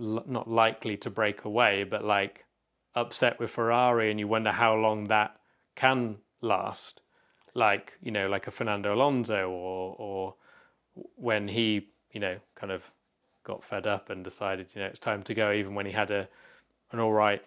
[0.00, 2.46] l- not likely to break away, but like
[2.94, 5.36] upset with Ferrari, and you wonder how long that
[5.76, 7.02] can last.
[7.54, 10.34] Like you know, like a Fernando Alonso, or or
[10.94, 12.90] when he you know kind of
[13.44, 16.10] got fed up and decided you know it's time to go, even when he had
[16.10, 16.28] a
[16.92, 17.42] an all right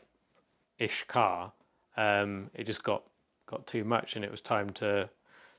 [0.79, 1.53] ish car,
[1.97, 3.03] um, it just got
[3.45, 5.09] got too much, and it was time to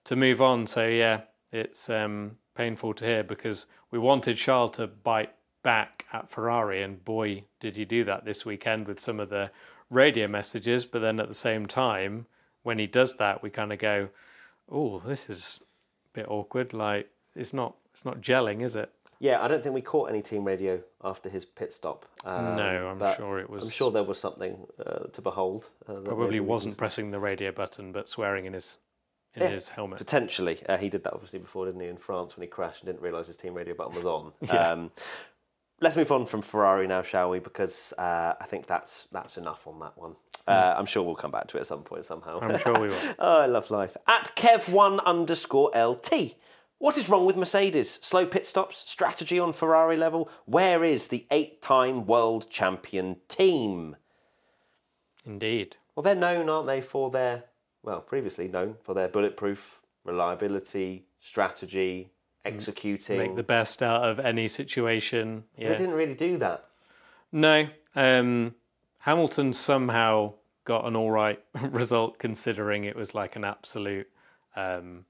[0.04, 0.66] to move on.
[0.66, 1.22] So yeah,
[1.52, 7.04] it's um, painful to hear because we wanted Charles to bite back at Ferrari, and
[7.04, 9.50] boy, did he do that this weekend with some of the
[9.90, 10.86] radio messages.
[10.86, 12.26] But then at the same time,
[12.62, 14.08] when he does that, we kind of go,
[14.70, 16.72] "Oh, this is a bit awkward.
[16.72, 20.22] Like it's not it's not gelling, is it?" Yeah, I don't think we caught any
[20.22, 22.06] team radio after his pit stop.
[22.24, 23.64] Um, no, I'm sure it was.
[23.64, 25.66] I'm sure there was something uh, to behold.
[25.88, 28.78] Uh, probably wasn't can- pressing the radio button, but swearing in his
[29.34, 29.48] in Yeah.
[29.48, 29.98] his helmet.
[29.98, 31.88] Potentially, uh, he did that obviously before, didn't he?
[31.88, 34.32] In France when he crashed and didn't realise his team radio button was on.
[34.42, 34.70] Yeah.
[34.72, 34.90] um,
[35.80, 37.40] let's move on from Ferrari now, shall we?
[37.40, 40.14] Because uh, I think that's that's enough on that one.
[40.46, 42.38] Uh, I'm sure we'll come back to it at some point somehow.
[42.40, 42.98] I'm sure we will.
[43.18, 43.96] oh, I love life.
[44.06, 46.34] At Kev1 underscore LT.
[46.84, 47.98] What is wrong with Mercedes?
[48.02, 48.84] Slow pit stops?
[48.86, 50.28] Strategy on Ferrari level?
[50.44, 53.96] Where is the eight time world champion team?
[55.24, 55.76] Indeed.
[55.96, 57.44] Well, they're known, aren't they, for their,
[57.82, 62.10] well, previously known for their bulletproof reliability, strategy,
[62.44, 63.16] executing.
[63.16, 65.44] Make the best out of any situation.
[65.56, 66.66] They didn't really do that.
[67.32, 67.66] No.
[67.96, 68.54] Um,
[68.98, 70.34] Hamilton somehow
[70.66, 74.08] got an all right result considering it was like an absolute,
[74.54, 75.06] um,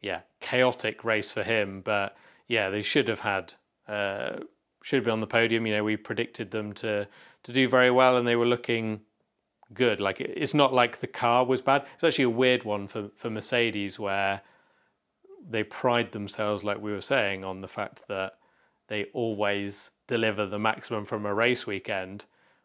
[0.00, 1.82] yeah, chaotic race for him.
[1.84, 2.16] But
[2.48, 3.54] yeah, they should have had,
[3.88, 4.40] uh,
[4.82, 5.66] should be on the podium.
[5.66, 7.08] You know, we predicted them to
[7.44, 9.00] to do very well, and they were looking
[9.72, 10.00] good.
[10.00, 11.86] Like it's not like the car was bad.
[11.94, 14.42] It's actually a weird one for for Mercedes where
[15.48, 18.38] they pride themselves, like we were saying, on the fact that
[18.88, 22.24] they always deliver the maximum from a race weekend.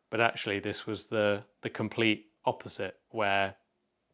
[0.09, 3.55] But actually, this was the the complete opposite, where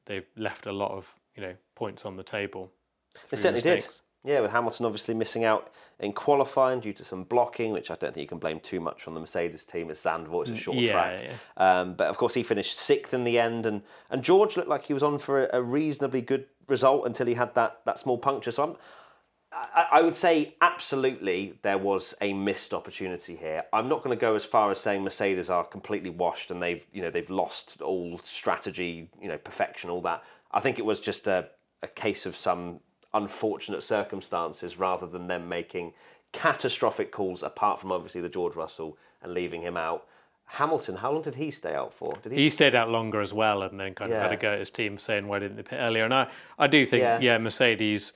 [0.05, 2.71] they've left a lot of you know points on the table.
[3.29, 4.01] They certainly mistakes.
[4.23, 4.31] did.
[4.31, 8.13] Yeah, with Hamilton obviously missing out in qualifying due to some blocking, which I don't
[8.13, 9.89] think you can blame too much on the Mercedes team.
[9.89, 11.23] It's Zandvoort, it's a short yeah, track.
[11.23, 11.31] yeah.
[11.79, 14.85] Um, but of course, he finished sixth in the end, and, and George looked like
[14.85, 18.17] he was on for a, a reasonably good result until he had that, that small
[18.17, 18.51] puncture.
[18.51, 18.75] So I'm,
[19.51, 23.63] I, I would say absolutely there was a missed opportunity here.
[23.71, 26.85] I'm not going to go as far as saying Mercedes are completely washed and they've
[26.91, 30.23] you know they've lost all strategy, you know perfection, all that.
[30.51, 31.49] I think it was just a,
[31.81, 32.81] a case of some
[33.13, 35.93] unfortunate circumstances rather than them making
[36.33, 37.43] catastrophic calls.
[37.43, 40.05] Apart from obviously the George Russell and leaving him out.
[40.51, 42.09] Hamilton, how long did he stay out for?
[42.23, 44.37] Did He stayed out longer as well, and then kind of had Yeah.
[44.37, 46.05] a go at his team, saying why didn't they pit earlier?
[46.05, 47.19] And I, I do think, Yeah.
[47.19, 48.13] yeah, Mercedes,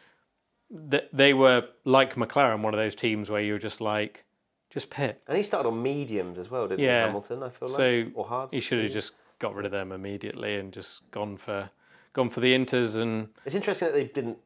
[0.89, 4.23] th- they were like McLaren, one of those teams where you were just like,
[4.69, 5.21] just pit.
[5.27, 7.01] And he started on mediums as well, didn't Yeah.
[7.01, 7.43] he, Hamilton?
[7.43, 8.53] I feel like, So or hards.
[8.53, 11.69] he should have just got rid of them immediately and just gone for,
[12.13, 14.37] gone for the Inters and It's interesting that they didn't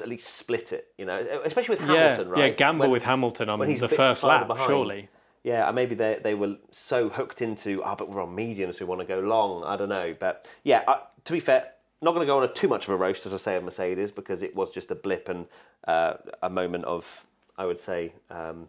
[0.00, 2.40] at least split it, you know, especially with yeah, Hamilton, right?
[2.40, 4.68] yeah, gamble When- with Hamilton on the first lap, behind.
[4.68, 5.08] surely.
[5.42, 8.84] Yeah, and maybe they they were so hooked into, oh, but we're on mediums, we
[8.86, 9.64] want to go long.
[9.64, 12.52] I don't know, but yeah, uh, to be fair, not going to go on a
[12.52, 14.94] too much of a roast, as I say, of Mercedes because it was just a
[14.94, 15.46] blip and
[15.88, 17.24] uh, a moment of,
[17.56, 18.68] I would say, um,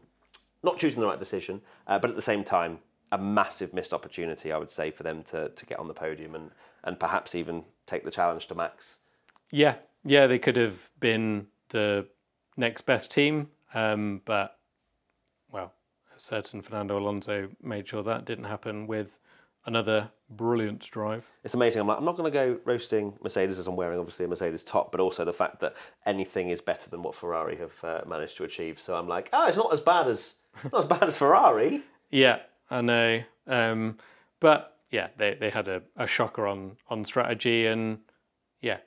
[0.63, 2.79] not choosing the right decision, uh, but at the same time,
[3.11, 6.35] a massive missed opportunity, I would say, for them to to get on the podium
[6.35, 6.51] and
[6.85, 8.95] and perhaps even take the challenge to Max.
[9.51, 12.07] Yeah, yeah, they could have been the
[12.57, 14.57] next best team, um, but
[15.51, 15.73] well,
[16.15, 19.17] a certain Fernando Alonso made sure that didn't happen with
[19.65, 21.25] another brilliant drive.
[21.43, 21.81] It's amazing.
[21.81, 24.63] I'm like, I'm not going to go roasting Mercedes as I'm wearing obviously a Mercedes
[24.63, 28.37] top, but also the fact that anything is better than what Ferrari have uh, managed
[28.37, 28.79] to achieve.
[28.79, 30.35] So I'm like, oh, it's not as bad as
[30.71, 31.83] not as bad as Ferrari.
[32.09, 33.97] Yeah, I know, um,
[34.39, 37.99] but yeah, they, they had a, a shocker on on strategy, and
[38.61, 38.77] yeah,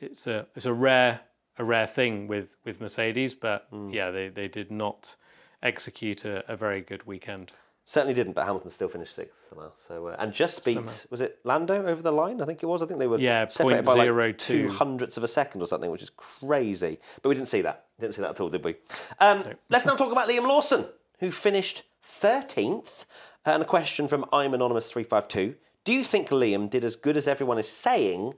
[0.00, 1.20] it's a it's a rare
[1.58, 5.16] a rare thing with with Mercedes, but yeah, they they did not
[5.62, 7.50] execute a, a very good weekend.
[7.86, 9.70] Certainly didn't, but Hamilton still finished sixth somehow.
[9.86, 12.40] So uh, and just beat was it Lando over the line?
[12.40, 12.82] I think it was.
[12.82, 14.38] I think they were Yeah, separated by like 0.02.
[14.38, 16.98] two hundredths of a second or something, which is crazy.
[17.20, 17.84] But we didn't see that.
[18.00, 18.76] Didn't see that at all, did we?
[19.20, 20.86] Um, let's now talk about Liam Lawson,
[21.20, 23.04] who finished thirteenth.
[23.44, 25.54] And a question from I'm Anonymous three five two.
[25.84, 28.32] Do you think Liam did as good as everyone is saying,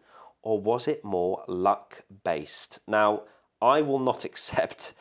[0.47, 2.79] or was it more luck based?
[2.87, 3.23] Now,
[3.61, 4.95] I will not accept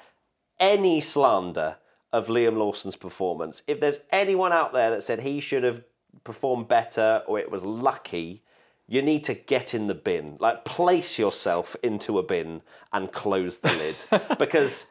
[0.59, 1.77] any slander
[2.11, 3.61] of Liam Lawson's performance.
[3.67, 5.83] If there's anyone out there that said he should have
[6.23, 8.43] performed better or it was lucky,
[8.87, 10.37] you need to get in the bin.
[10.39, 14.03] Like, place yourself into a bin and close the lid.
[14.39, 14.87] because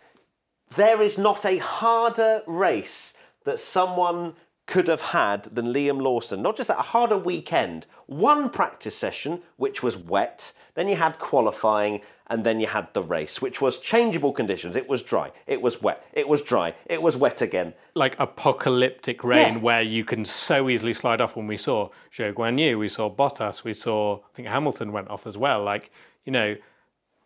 [0.77, 3.15] there is not a harder race
[3.45, 4.35] that someone
[4.67, 6.41] could have had than Liam Lawson.
[6.43, 7.87] Not just that, a harder weekend.
[8.07, 13.03] One practice session, which was wet, then you had qualifying, and then you had the
[13.03, 14.77] race, which was changeable conditions.
[14.77, 17.75] It was dry, it was wet, it was dry, it was wet again.
[17.95, 19.59] Like apocalyptic rain Yeah.
[19.59, 23.63] where you can so easily slide off when we saw Zhou Guanyu, we saw Bottas,
[23.65, 25.63] we saw, I think Hamilton went off as well.
[25.63, 25.91] Like,
[26.25, 26.57] you know,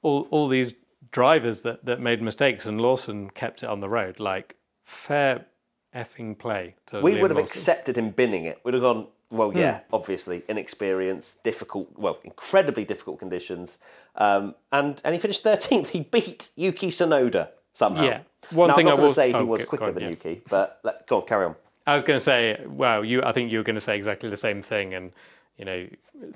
[0.02, 0.74] all, all these
[1.12, 4.18] drivers that, that made mistakes and Lawson kept it on the road.
[4.18, 5.46] Like, fair
[5.94, 7.50] effing play to We Liam would have Lawson.
[7.58, 8.60] accepted him binning it.
[8.64, 9.94] We'd have gone, well, yeah, Hmm.
[9.94, 13.78] obviously, inexperienced, difficult, well, incredibly difficult conditions.
[14.16, 15.88] Um, and, and he finished 13th.
[15.88, 18.04] He beat Yuki Tsunoda somehow.
[18.04, 18.20] Yeah.
[18.50, 19.88] One now, thing I'm not going will- to say he oh, was go- quicker go
[19.88, 20.08] on, than yeah.
[20.10, 21.54] Yuki, but let, go on, carry on.
[21.86, 23.22] I was going to say, wow, you.
[23.22, 25.10] I think you were going to say exactly the same thing, and
[25.56, 25.88] you know,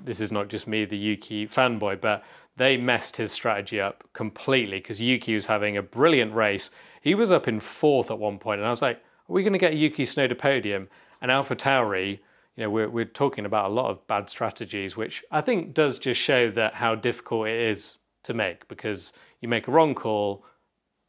[0.03, 2.23] this is not just me, the Yuki fanboy, but
[2.57, 6.71] they messed his strategy up completely because Yuki was having a brilliant race.
[7.01, 9.53] He was up in fourth at one point, and I was like, "Are we going
[9.53, 10.87] to get Yuki Tsunoda podium?"
[11.21, 12.19] And AlphaTauri,
[12.55, 15.99] you know, we're we're talking about a lot of bad strategies, which I think does
[15.99, 20.45] just show that how difficult it is to make because you make a wrong call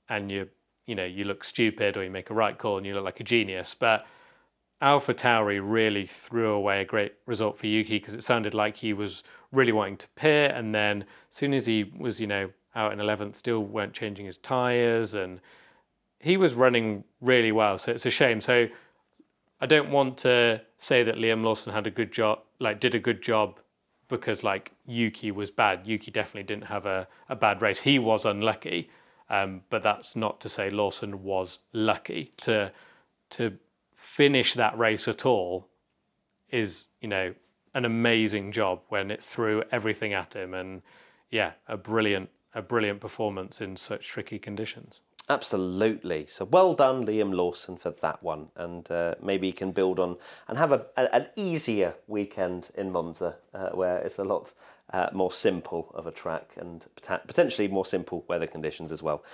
[0.08, 0.48] and you
[0.86, 3.20] you know you look stupid, or you make a right call and you look like
[3.20, 4.06] a genius, but
[4.82, 9.22] AlphaTauri really threw away a great result for Yuki because it sounded like he was
[9.52, 13.00] really wanting to pit, and then as soon as he was, you know, out in
[13.00, 15.40] eleventh, still weren't changing his tires, and
[16.24, 17.76] he was running really well.
[17.76, 18.40] So it's a shame.
[18.40, 18.66] So
[19.60, 22.98] I don't want to say that Liam Lawson had a good job, like did a
[22.98, 23.60] good job,
[24.08, 25.86] because like Yuki was bad.
[25.86, 27.80] Yuki definitely didn't have a, a bad race.
[27.80, 28.88] He was unlucky,
[29.28, 32.72] um, but that's not to say Lawson was lucky to
[33.30, 33.58] to
[33.92, 35.68] finish that race at all
[36.50, 37.34] is you know
[37.74, 40.82] an amazing job when it threw everything at him and
[41.30, 46.26] yeah a brilliant a brilliant performance in such tricky conditions Absolutely.
[46.26, 48.48] So well done, Liam Lawson, for that one.
[48.56, 50.16] And uh, maybe you can build on
[50.48, 54.52] and have a, a, an easier weekend in Monza, uh, where it's a lot
[54.92, 56.84] uh, more simple of a track and
[57.26, 59.24] potentially more simple weather conditions as well.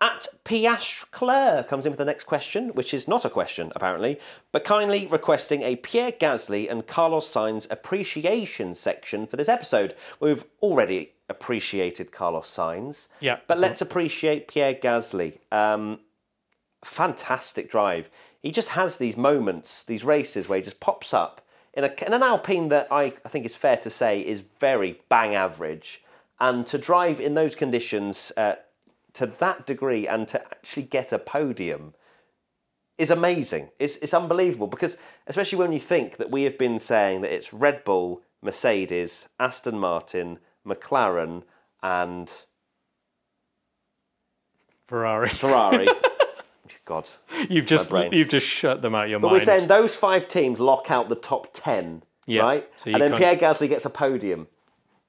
[0.00, 4.18] At Piastre Claire comes in with the next question, which is not a question, apparently,
[4.52, 9.94] but kindly requesting a Pierre Gasly and Carlos Sainz appreciation section for this episode.
[10.20, 13.08] We've already appreciated Carlos Sainz.
[13.20, 13.38] Yeah.
[13.46, 15.38] But let's appreciate Pierre Gasly.
[15.50, 16.00] Um,
[16.84, 18.10] fantastic drive.
[18.42, 21.40] He just has these moments, these races where he just pops up
[21.74, 25.00] in, a, in an Alpine that I, I think is fair to say is very
[25.08, 26.02] bang average.
[26.40, 28.56] And to drive in those conditions uh,
[29.14, 31.94] to that degree and to actually get a podium
[32.98, 33.70] is amazing.
[33.78, 37.52] It's, it's unbelievable because, especially when you think that we have been saying that it's
[37.52, 41.42] Red Bull, Mercedes, Aston Martin, McLaren,
[41.82, 42.30] and
[44.86, 45.88] ferrari Ferrari.
[46.84, 47.08] God.
[47.48, 50.28] you've just you've just shut them out of your But mind we're saying those five
[50.28, 52.68] teams lock out the top 10, Yeah, right?
[52.76, 54.46] so and then can't- Pierre Gasly gets a podium.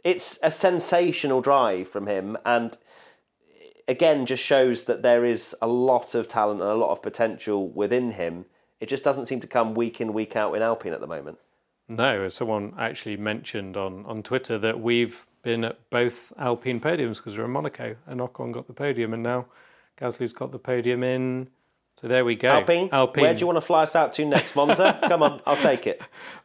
[0.04, 2.78] It's a sensational drive from him, and
[3.88, 7.68] again, just shows that there is a lot of talent and a lot of potential
[7.70, 8.46] within him.
[8.80, 11.38] It just doesn't seem to come week in, week out in Alpine at the moment.
[11.90, 17.38] no someone actually mentioned on on twitter that we've been at both alpine podiums because
[17.38, 19.46] we're in monaco and ocon got the podium and now
[19.98, 21.48] gasly's got the podium in
[22.02, 24.26] so there we go Alpine, alpine where do you want to fly us out to
[24.26, 25.00] next, Monza?
[25.08, 26.00] Come on, I'll take it.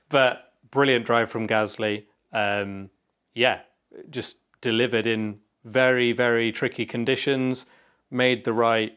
[0.09, 2.05] but brilliant drive from Gasly.
[2.33, 2.89] Um,
[3.35, 3.61] yeah,
[4.09, 7.67] just delivered in very very tricky conditions.
[8.11, 8.97] Made the right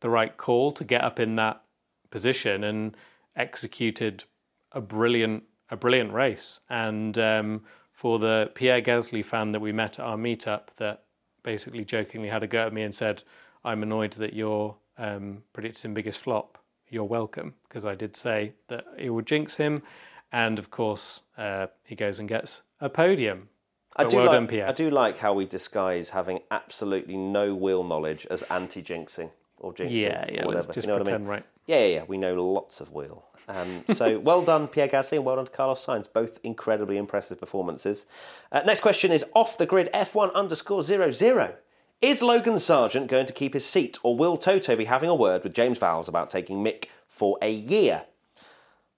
[0.00, 1.62] the right call to get up in that
[2.10, 2.96] position and
[3.36, 4.24] executed
[4.72, 6.58] a brilliant a brilliant race.
[6.68, 7.62] And um,
[8.04, 11.04] for the Pierre Gasly fan that we met at our meetup, that
[11.42, 13.22] basically jokingly had a go at me and said,
[13.64, 16.58] "I'm annoyed that you're um, predicting biggest flop."
[16.90, 19.82] You're welcome because I did say that it would jinx him,
[20.30, 23.48] and of course uh, he goes and gets a podium.
[23.96, 24.68] I But do, well like, done, Pierre.
[24.68, 29.92] I do like how we disguise having absolutely no wheel knowledge as anti-jinxing or jinxing.
[29.92, 30.44] Yeah, or yeah.
[30.44, 30.54] whatever.
[30.56, 31.30] Let's just you know what I pretend, mean?
[31.30, 31.46] right?
[31.64, 32.04] Yeah, yeah, yeah.
[32.06, 33.24] We know lots of wheel.
[33.48, 36.06] Um, so well done, Pierre Gasly, and well done to Carlos Sainz.
[36.12, 38.06] Both incredibly impressive performances.
[38.50, 41.54] Uh, next question is off the grid F1 underscore zero zero.
[42.00, 45.42] Is Logan Sargeant going to keep his seat, or will Toto be having a word
[45.42, 48.04] with James Vowles about taking Mick for a year?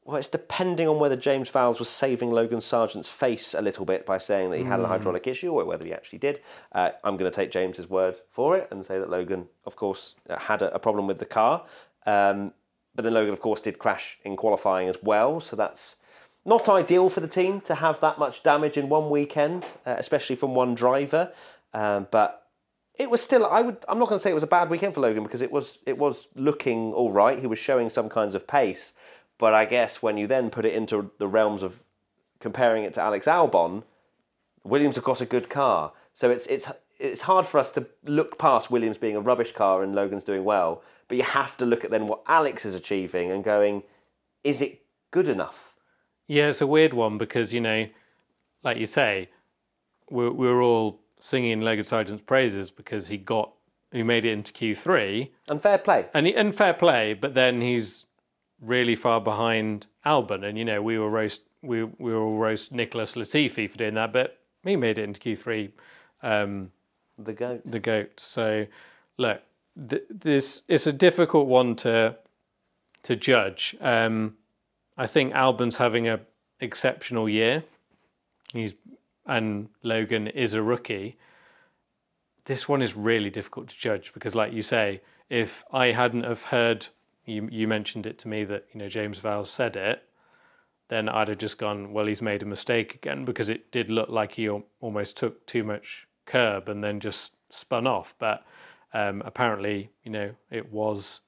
[0.04, 4.06] Well, it's depending on whether James Vowles was saving Logan Sargeant's face a little bit
[4.06, 6.40] by saying that he had a hydraulic issue or whether he actually did.
[6.70, 10.14] Uh, I'm going to take James's word for it and say that Logan, of course,
[10.30, 11.64] uh, had a, a problem with the car.
[12.06, 12.52] Um,
[12.96, 15.38] but then Logan, of course, did crash in qualifying as well.
[15.40, 15.96] So that's
[16.44, 20.36] not ideal for the team to have that much damage in one weekend, uh, especially
[20.36, 21.32] from one driver.
[21.74, 22.46] Um, but
[22.94, 23.46] it was still.
[23.46, 23.84] I would.
[23.88, 25.78] I'm not going to say it was a bad weekend for Logan because it was.
[25.84, 27.38] It was looking all right.
[27.38, 28.92] He was showing some kinds of pace.
[29.38, 31.82] But I guess when you then put it into the realms of
[32.40, 33.82] comparing it to Alex Albon,
[34.64, 35.92] Williams, have got a good car.
[36.14, 36.68] So it's it's
[36.98, 40.44] it's hard for us to look past Williams being a rubbish car and Logan's doing
[40.44, 40.82] well.
[41.08, 43.82] But you have to look at then what Alex is achieving and going,
[44.42, 44.82] is it
[45.12, 45.74] good enough?
[46.26, 47.86] Yeah, it's a weird one because you know,
[48.64, 49.28] like you say,
[50.10, 53.52] we're we're all singing Logan Sargeant's praises because he got
[53.92, 56.06] he made it into Q three And fair play.
[56.12, 58.04] and he, and fair play, but then he's
[58.60, 63.14] really far behind Albon, and you know we were roast we we will roast Nicholas
[63.14, 65.70] Latifi for doing that, but he made it into Q three,
[66.24, 66.72] um,
[67.18, 67.62] The goat.
[67.64, 68.18] the goat.
[68.18, 68.66] So
[69.18, 69.40] look,
[69.88, 72.16] th- this it's a difficult one to
[73.04, 73.76] to judge.
[73.80, 74.36] Um,
[74.96, 76.20] I think Albon's having a
[76.60, 77.64] exceptional year.
[78.52, 78.74] He's
[79.26, 81.18] and Logan is a rookie.
[82.44, 86.44] This one is really difficult to judge because, like you say, if I hadn't have
[86.44, 86.86] heard
[87.24, 90.04] you, you mentioned it to me that you know James Vowles said it,
[90.88, 94.08] then I'd have just gone, well, he's made a mistake again because it did look
[94.08, 94.48] like he
[94.80, 98.14] almost took too much curb and then just spun off.
[98.18, 98.44] But
[98.96, 101.20] um, apparently, you know, it was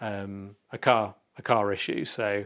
[0.00, 2.04] um, a car a car issue.
[2.04, 2.44] So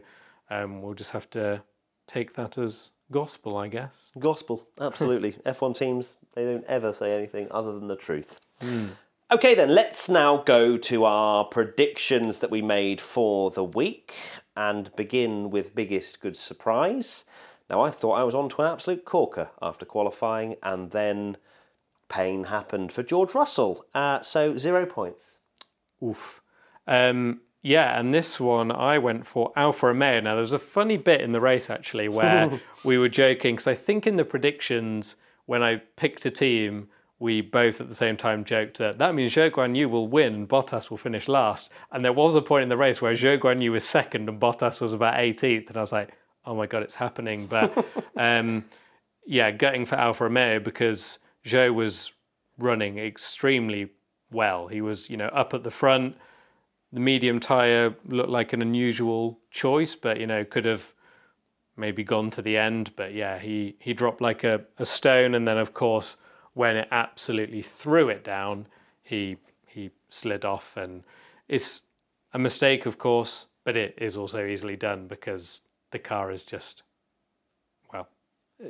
[0.50, 1.62] um, we'll just have to
[2.06, 3.94] take that as gospel, I guess.
[4.18, 5.32] Gospel, absolutely.
[5.46, 8.40] F1 teams, they don't ever say anything other than the truth.
[9.30, 14.14] Okay, then, let's now go to our predictions that we made for the week
[14.56, 17.24] and begin with biggest good surprise.
[17.68, 21.36] Now, I thought I was on to an absolute corker after qualifying, and then
[22.08, 23.84] pain happened for George Russell.
[23.94, 25.38] Uh, so, zero points.
[26.02, 26.40] Oof.
[26.86, 30.20] Um, yeah, and this one I went for Alfa Romeo.
[30.20, 33.66] Now, there was a funny bit in the race actually where we were joking because
[33.66, 36.88] I think in the predictions when I picked a team,
[37.18, 40.48] we both at the same time joked that that means Zhou Guanyu will win and
[40.48, 41.70] Bottas will finish last.
[41.90, 44.80] And there was a point in the race where Zhou Guanyu was second and Bottas
[44.80, 46.12] was about 18th, and I was like,
[46.44, 47.46] oh my god, it's happening.
[47.46, 47.86] But
[48.16, 48.64] um,
[49.26, 52.12] yeah, gutting for Alfa Romeo because Zhou was
[52.58, 53.90] running extremely
[54.30, 54.66] well.
[54.66, 56.16] He was, you know, up at the front.
[56.92, 60.92] The medium tire looked like an unusual choice, but you know, could have
[61.76, 62.90] maybe gone to the end.
[62.96, 66.16] But yeah, he he dropped like a, a stone, and then of course,
[66.54, 68.66] when it absolutely threw it down,
[69.02, 69.36] he
[69.66, 71.04] he slid off, and
[71.48, 71.82] it's
[72.32, 76.82] a mistake, of course, but it is also easily done because the car is just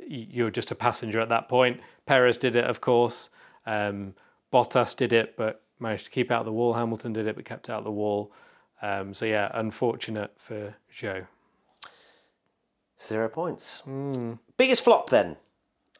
[0.07, 1.79] you're just a passenger at that point.
[2.05, 3.29] Perez did it, of course.
[3.65, 4.13] Um,
[4.51, 6.73] Bottas did it, but managed to keep out the wall.
[6.73, 8.31] Hamilton did it, but kept out the wall.
[8.81, 11.25] Um, so yeah, unfortunate for Zhou.
[13.01, 13.83] Zero points.
[14.57, 15.35] Biggest flop then?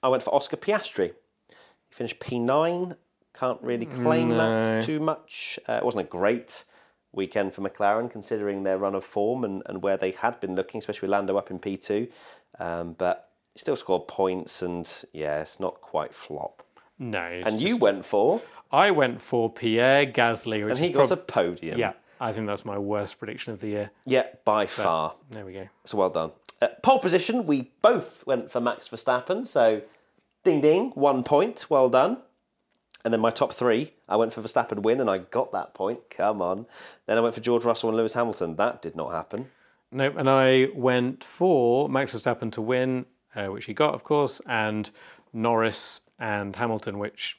[0.02, 1.14] I went for Oscar Piastri.
[1.50, 1.56] He
[1.94, 2.96] finished P9.
[3.34, 4.38] Can't really claim No.
[4.38, 5.60] that too much.
[5.68, 6.66] Uh, it wasn't a great
[7.12, 10.80] weekend for McLaren considering their run of form and, and where they had been looking,
[10.80, 12.10] especially with Lando up in P2.
[12.60, 13.27] Um, but
[13.58, 16.62] he still scored points and yeah, it's not quite flop.
[17.00, 18.40] No, And you went for,
[18.72, 21.80] I went for Pierre Gasly, which and he got prob- a podium.
[21.80, 21.94] yeah.
[22.20, 23.92] I think that's my worst prediction of the year.
[24.06, 25.14] Yeah, by far.
[25.32, 25.68] There we go.
[25.86, 26.32] So well done.
[26.62, 29.48] Uh, pole position, we both went for Max Verstappen.
[29.48, 29.82] So
[30.44, 31.66] ding ding, one point.
[31.70, 32.18] Well done.
[33.06, 36.10] And then my top three, I went for Verstappen win and I got that point.
[36.12, 36.66] Come on.
[37.08, 38.56] Then I went for George Russell and Lewis Hamilton.
[38.56, 39.50] That did not happen.
[39.92, 43.06] Nope, and I went for Max Verstappen to win,
[43.38, 44.90] uh, which he got, of course, and
[45.32, 47.38] Norris and Hamilton, which,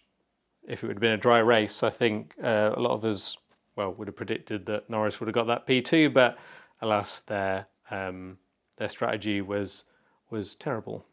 [0.67, 3.37] if it would have been a dry race, I think uh, a lot of us,
[3.77, 6.39] well, would have predicted that Norris would have got that P2, but
[6.81, 8.39] alas, their um,
[8.77, 9.85] their strategy was
[10.31, 11.05] was terrible.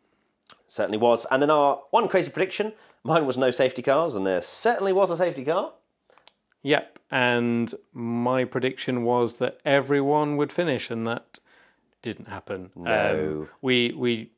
[0.68, 1.26] Certainly was.
[1.32, 2.74] And then our one crazy prediction
[3.04, 5.74] mine was no safety cars, and there certainly was a safety car.
[6.64, 11.40] Yep, and my prediction was that everyone would finish, and that
[12.02, 12.72] didn't happen.
[12.76, 13.42] No.
[13.44, 14.32] Um, we we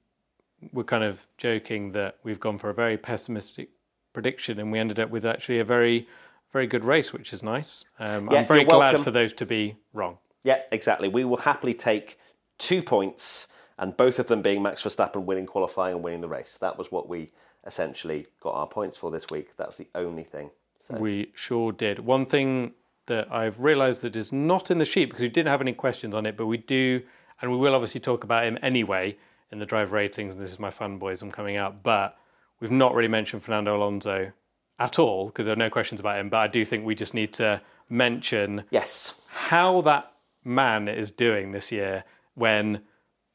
[0.71, 3.69] were kind of joking that we've gone for a very pessimistic
[4.13, 6.07] prediction, and we ended up with actually a very
[6.53, 7.83] very good race, which is nice.
[7.99, 9.03] Um, Yeah, I'm very glad welcome.
[9.03, 10.17] for those to be wrong.
[10.43, 11.09] Yeah, exactly.
[11.09, 12.17] We will happily take
[12.57, 16.57] two points, and both of them being Max Verstappen winning qualifying and winning the race.
[16.59, 17.31] That was what we
[17.65, 19.57] essentially got our points for this week.
[19.57, 20.49] That was the only thing.
[20.79, 20.97] So.
[20.97, 21.99] We sure did.
[21.99, 22.71] One thing
[23.07, 26.15] that I've realised that is not in the sheet because we didn't have any questions
[26.15, 27.01] on it, but we do,
[27.41, 29.17] and we will obviously talk about him anyway
[29.51, 30.33] in the drive ratings.
[30.35, 32.17] And this is my fanboyism coming out, but
[32.59, 34.31] we've not really mentioned Fernando Alonso
[34.79, 36.29] at all because there are no questions about him.
[36.29, 39.13] But I do think we just need to mention Yes.
[39.27, 40.11] how that
[40.43, 42.03] man is doing this year
[42.35, 42.81] when,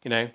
[0.04, 0.28] you know,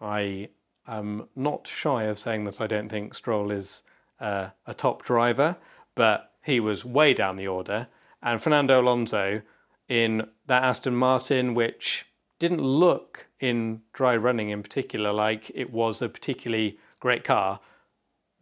[0.00, 0.48] I
[0.86, 3.82] am not shy of saying that I don't think Stroll is
[4.20, 5.56] uh, a top driver,
[5.94, 7.86] but he was way down the order.
[8.22, 9.42] And Fernando Alonso
[9.88, 12.06] in that Aston Martin, which
[12.42, 17.60] didn't look in dry running in particular like it was a particularly great car,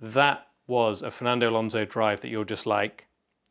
[0.01, 3.07] that was a Fernando Alonso drive that you're just like,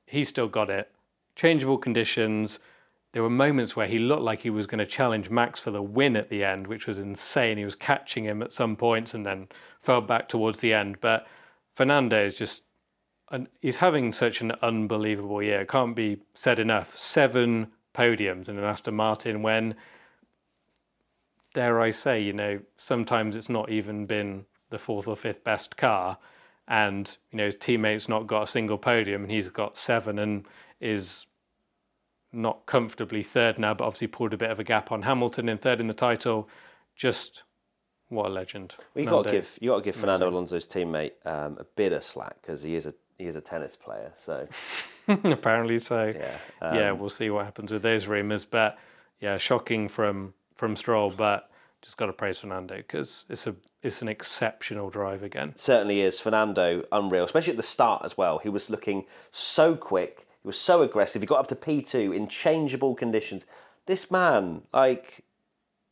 [0.08, 0.92] he's still got it.
[1.36, 2.58] Changeable conditions.
[3.12, 5.84] There were moments where he looked like he was going to challenge Max for the
[5.84, 7.60] win at the end, which was insane.
[7.60, 9.50] He was catching him at some points and then
[9.84, 10.98] fell back towards the end.
[11.00, 11.28] But
[11.76, 12.64] Fernando is just,
[13.62, 15.62] he's having such an unbelievable year.
[15.62, 16.98] It can't be said enough.
[16.98, 19.76] Seven podiums in an Aston Martin when,
[21.54, 25.78] dare I say, you know, sometimes it's not even been the fourth or fifth best
[25.78, 26.18] car
[26.70, 30.46] and you know his teammates not got a single podium and he's got seven and
[30.80, 31.26] is
[32.32, 35.58] not comfortably third now but obviously pulled a bit of a gap on Hamilton in
[35.58, 36.48] third in the title.
[36.96, 37.44] Just
[38.10, 38.76] what a legend.
[38.94, 41.92] Well, you got to give you got to give Fernando Alonso's teammate um, a bit
[41.92, 44.48] of slack because he is a he is a tennis player so.
[45.08, 46.14] Apparently so.
[46.16, 48.78] Yeah um, yeah we'll see what happens with those rumors but
[49.20, 51.50] yeah shocking from from Stroll but
[51.82, 55.54] just got to praise Fernando because it's a it's an exceptional drive again.
[55.56, 56.20] Certainly is.
[56.20, 58.40] Fernando, unreal, especially at the start as well.
[58.40, 60.28] He was looking so quick.
[60.44, 61.22] He was so aggressive.
[61.22, 63.46] He got up to P2 in changeable conditions.
[63.86, 65.24] This man, like,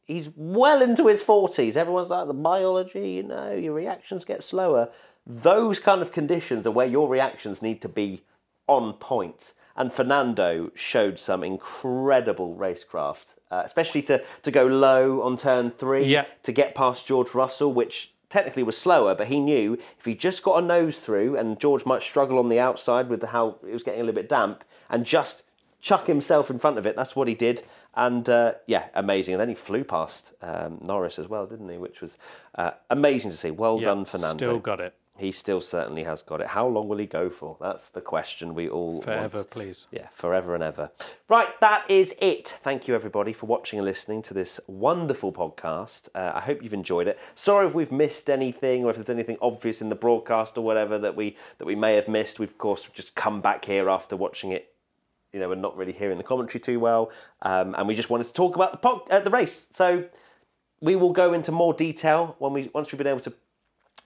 [0.06, 1.78] he's well into his 40s.
[1.78, 4.90] Everyone's like, the biology, you know, your reactions get slower.
[5.26, 8.24] Those kind of conditions are where your reactions need to be
[8.68, 9.54] on point.
[9.78, 16.06] And Fernando showed some incredible racecraft uh, especially to, to go low on turn three,
[16.06, 16.26] yeah.
[16.44, 20.44] to get past George Russell, which technically was slower, but he knew if he just
[20.44, 23.72] got a nose through, and George might struggle on the outside with the, how it
[23.72, 25.44] was getting a little bit damp, and just
[25.80, 26.96] chuck himself in front of it.
[26.96, 27.64] That's what he did,
[27.96, 29.36] and uh, yeah, amazing.
[29.36, 31.78] And then he flew past um, Norris as well, didn't he?
[31.78, 32.18] Which was
[32.56, 33.52] uh, amazing to see.
[33.52, 34.46] Well done, Fernando.
[34.46, 34.94] Still got it.
[35.18, 36.48] He still certainly has got it.
[36.48, 37.58] How long will he go for?
[37.60, 39.50] That's the question we all forever, want.
[39.50, 39.88] please.
[39.92, 40.92] Yeah, forever and ever.
[41.28, 42.50] Right, that is it.
[42.62, 46.10] Thank you everybody for watching and listening to this wonderful podcast.
[46.14, 47.20] Uh, I hope you've enjoyed it.
[47.34, 51.00] Sorry if we've missed anything or if there's anything obvious in the broadcast or whatever
[51.00, 52.40] that we that we may have missed.
[52.40, 54.74] We've of course just come back here after watching it.
[55.34, 57.12] You know, we're not really hearing the commentary too well,
[57.42, 59.68] um, and we just wanted to talk about the pod, uh, the race.
[59.72, 60.06] So
[60.80, 63.34] we will go into more detail when we once we've been able to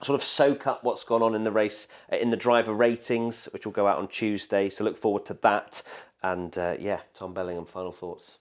[0.04, 3.48] sort of soak up what's gone on in the race uh, in the driver ratings,
[3.52, 4.68] which will go out on Tuesday.
[4.68, 5.82] So look forward to that.
[6.22, 8.38] And uh, yeah, Tom Bellingham, final thoughts.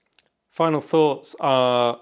[0.49, 1.99] Final thoughts are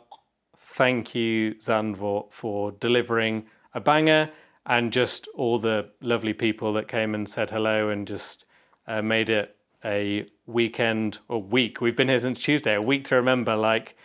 [0.57, 4.29] thank you, Zandvoort, for delivering a banger
[4.65, 8.45] and just all the lovely people that came and said hello and just
[8.87, 9.55] uh, made it
[9.85, 11.81] a weekend or week.
[11.81, 13.55] We've been here since Tuesday, a week to remember.
[13.55, 13.95] Like,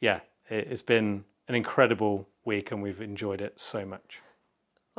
[0.00, 4.20] yeah, it's been an incredible week and we've enjoyed it so much.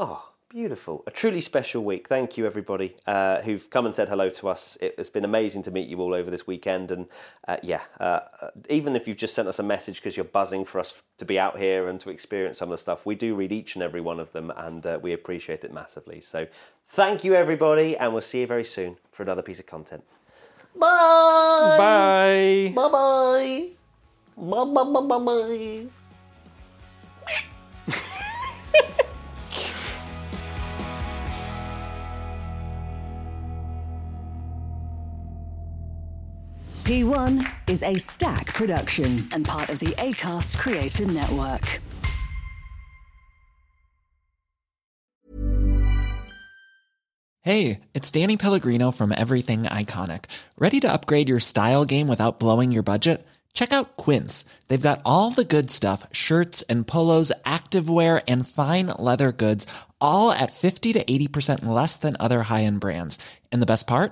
[0.02, 1.04] Oh, beautiful.
[1.08, 2.08] A truly special week.
[2.08, 4.78] Thank you, everybody uh, who've come and said hello to us.
[4.80, 6.92] It has been amazing to meet you all over this weekend.
[6.92, 7.06] And
[7.50, 8.22] uh, yeah, uh,
[8.70, 11.38] even if you've just sent us a message because you're buzzing for us to be
[11.38, 14.00] out here and to experience some of the stuff, we do read each and every
[14.00, 16.22] one of them and uh, we appreciate it massively.
[16.22, 16.48] So
[16.88, 17.98] thank you, everybody.
[17.98, 20.06] And we'll see you very soon for another piece of content.
[20.78, 21.76] Bye.
[21.78, 22.72] Bye.
[22.74, 23.70] Bye bye.
[24.38, 25.88] Bye bye bye bye
[27.86, 29.04] bye.
[36.90, 41.82] P1 is a stack production and part of the ACAST Creator Network.
[47.42, 50.26] Hey, it's Danny Pellegrino from Everything Iconic.
[50.58, 53.24] Ready to upgrade your style game without blowing your budget?
[53.54, 54.44] Check out Quince.
[54.68, 59.68] They've got all the good stuff shirts and polos, activewear, and fine leather goods,
[60.02, 63.20] all at 50 to 80% less than other high end brands.
[63.52, 64.12] And the best part?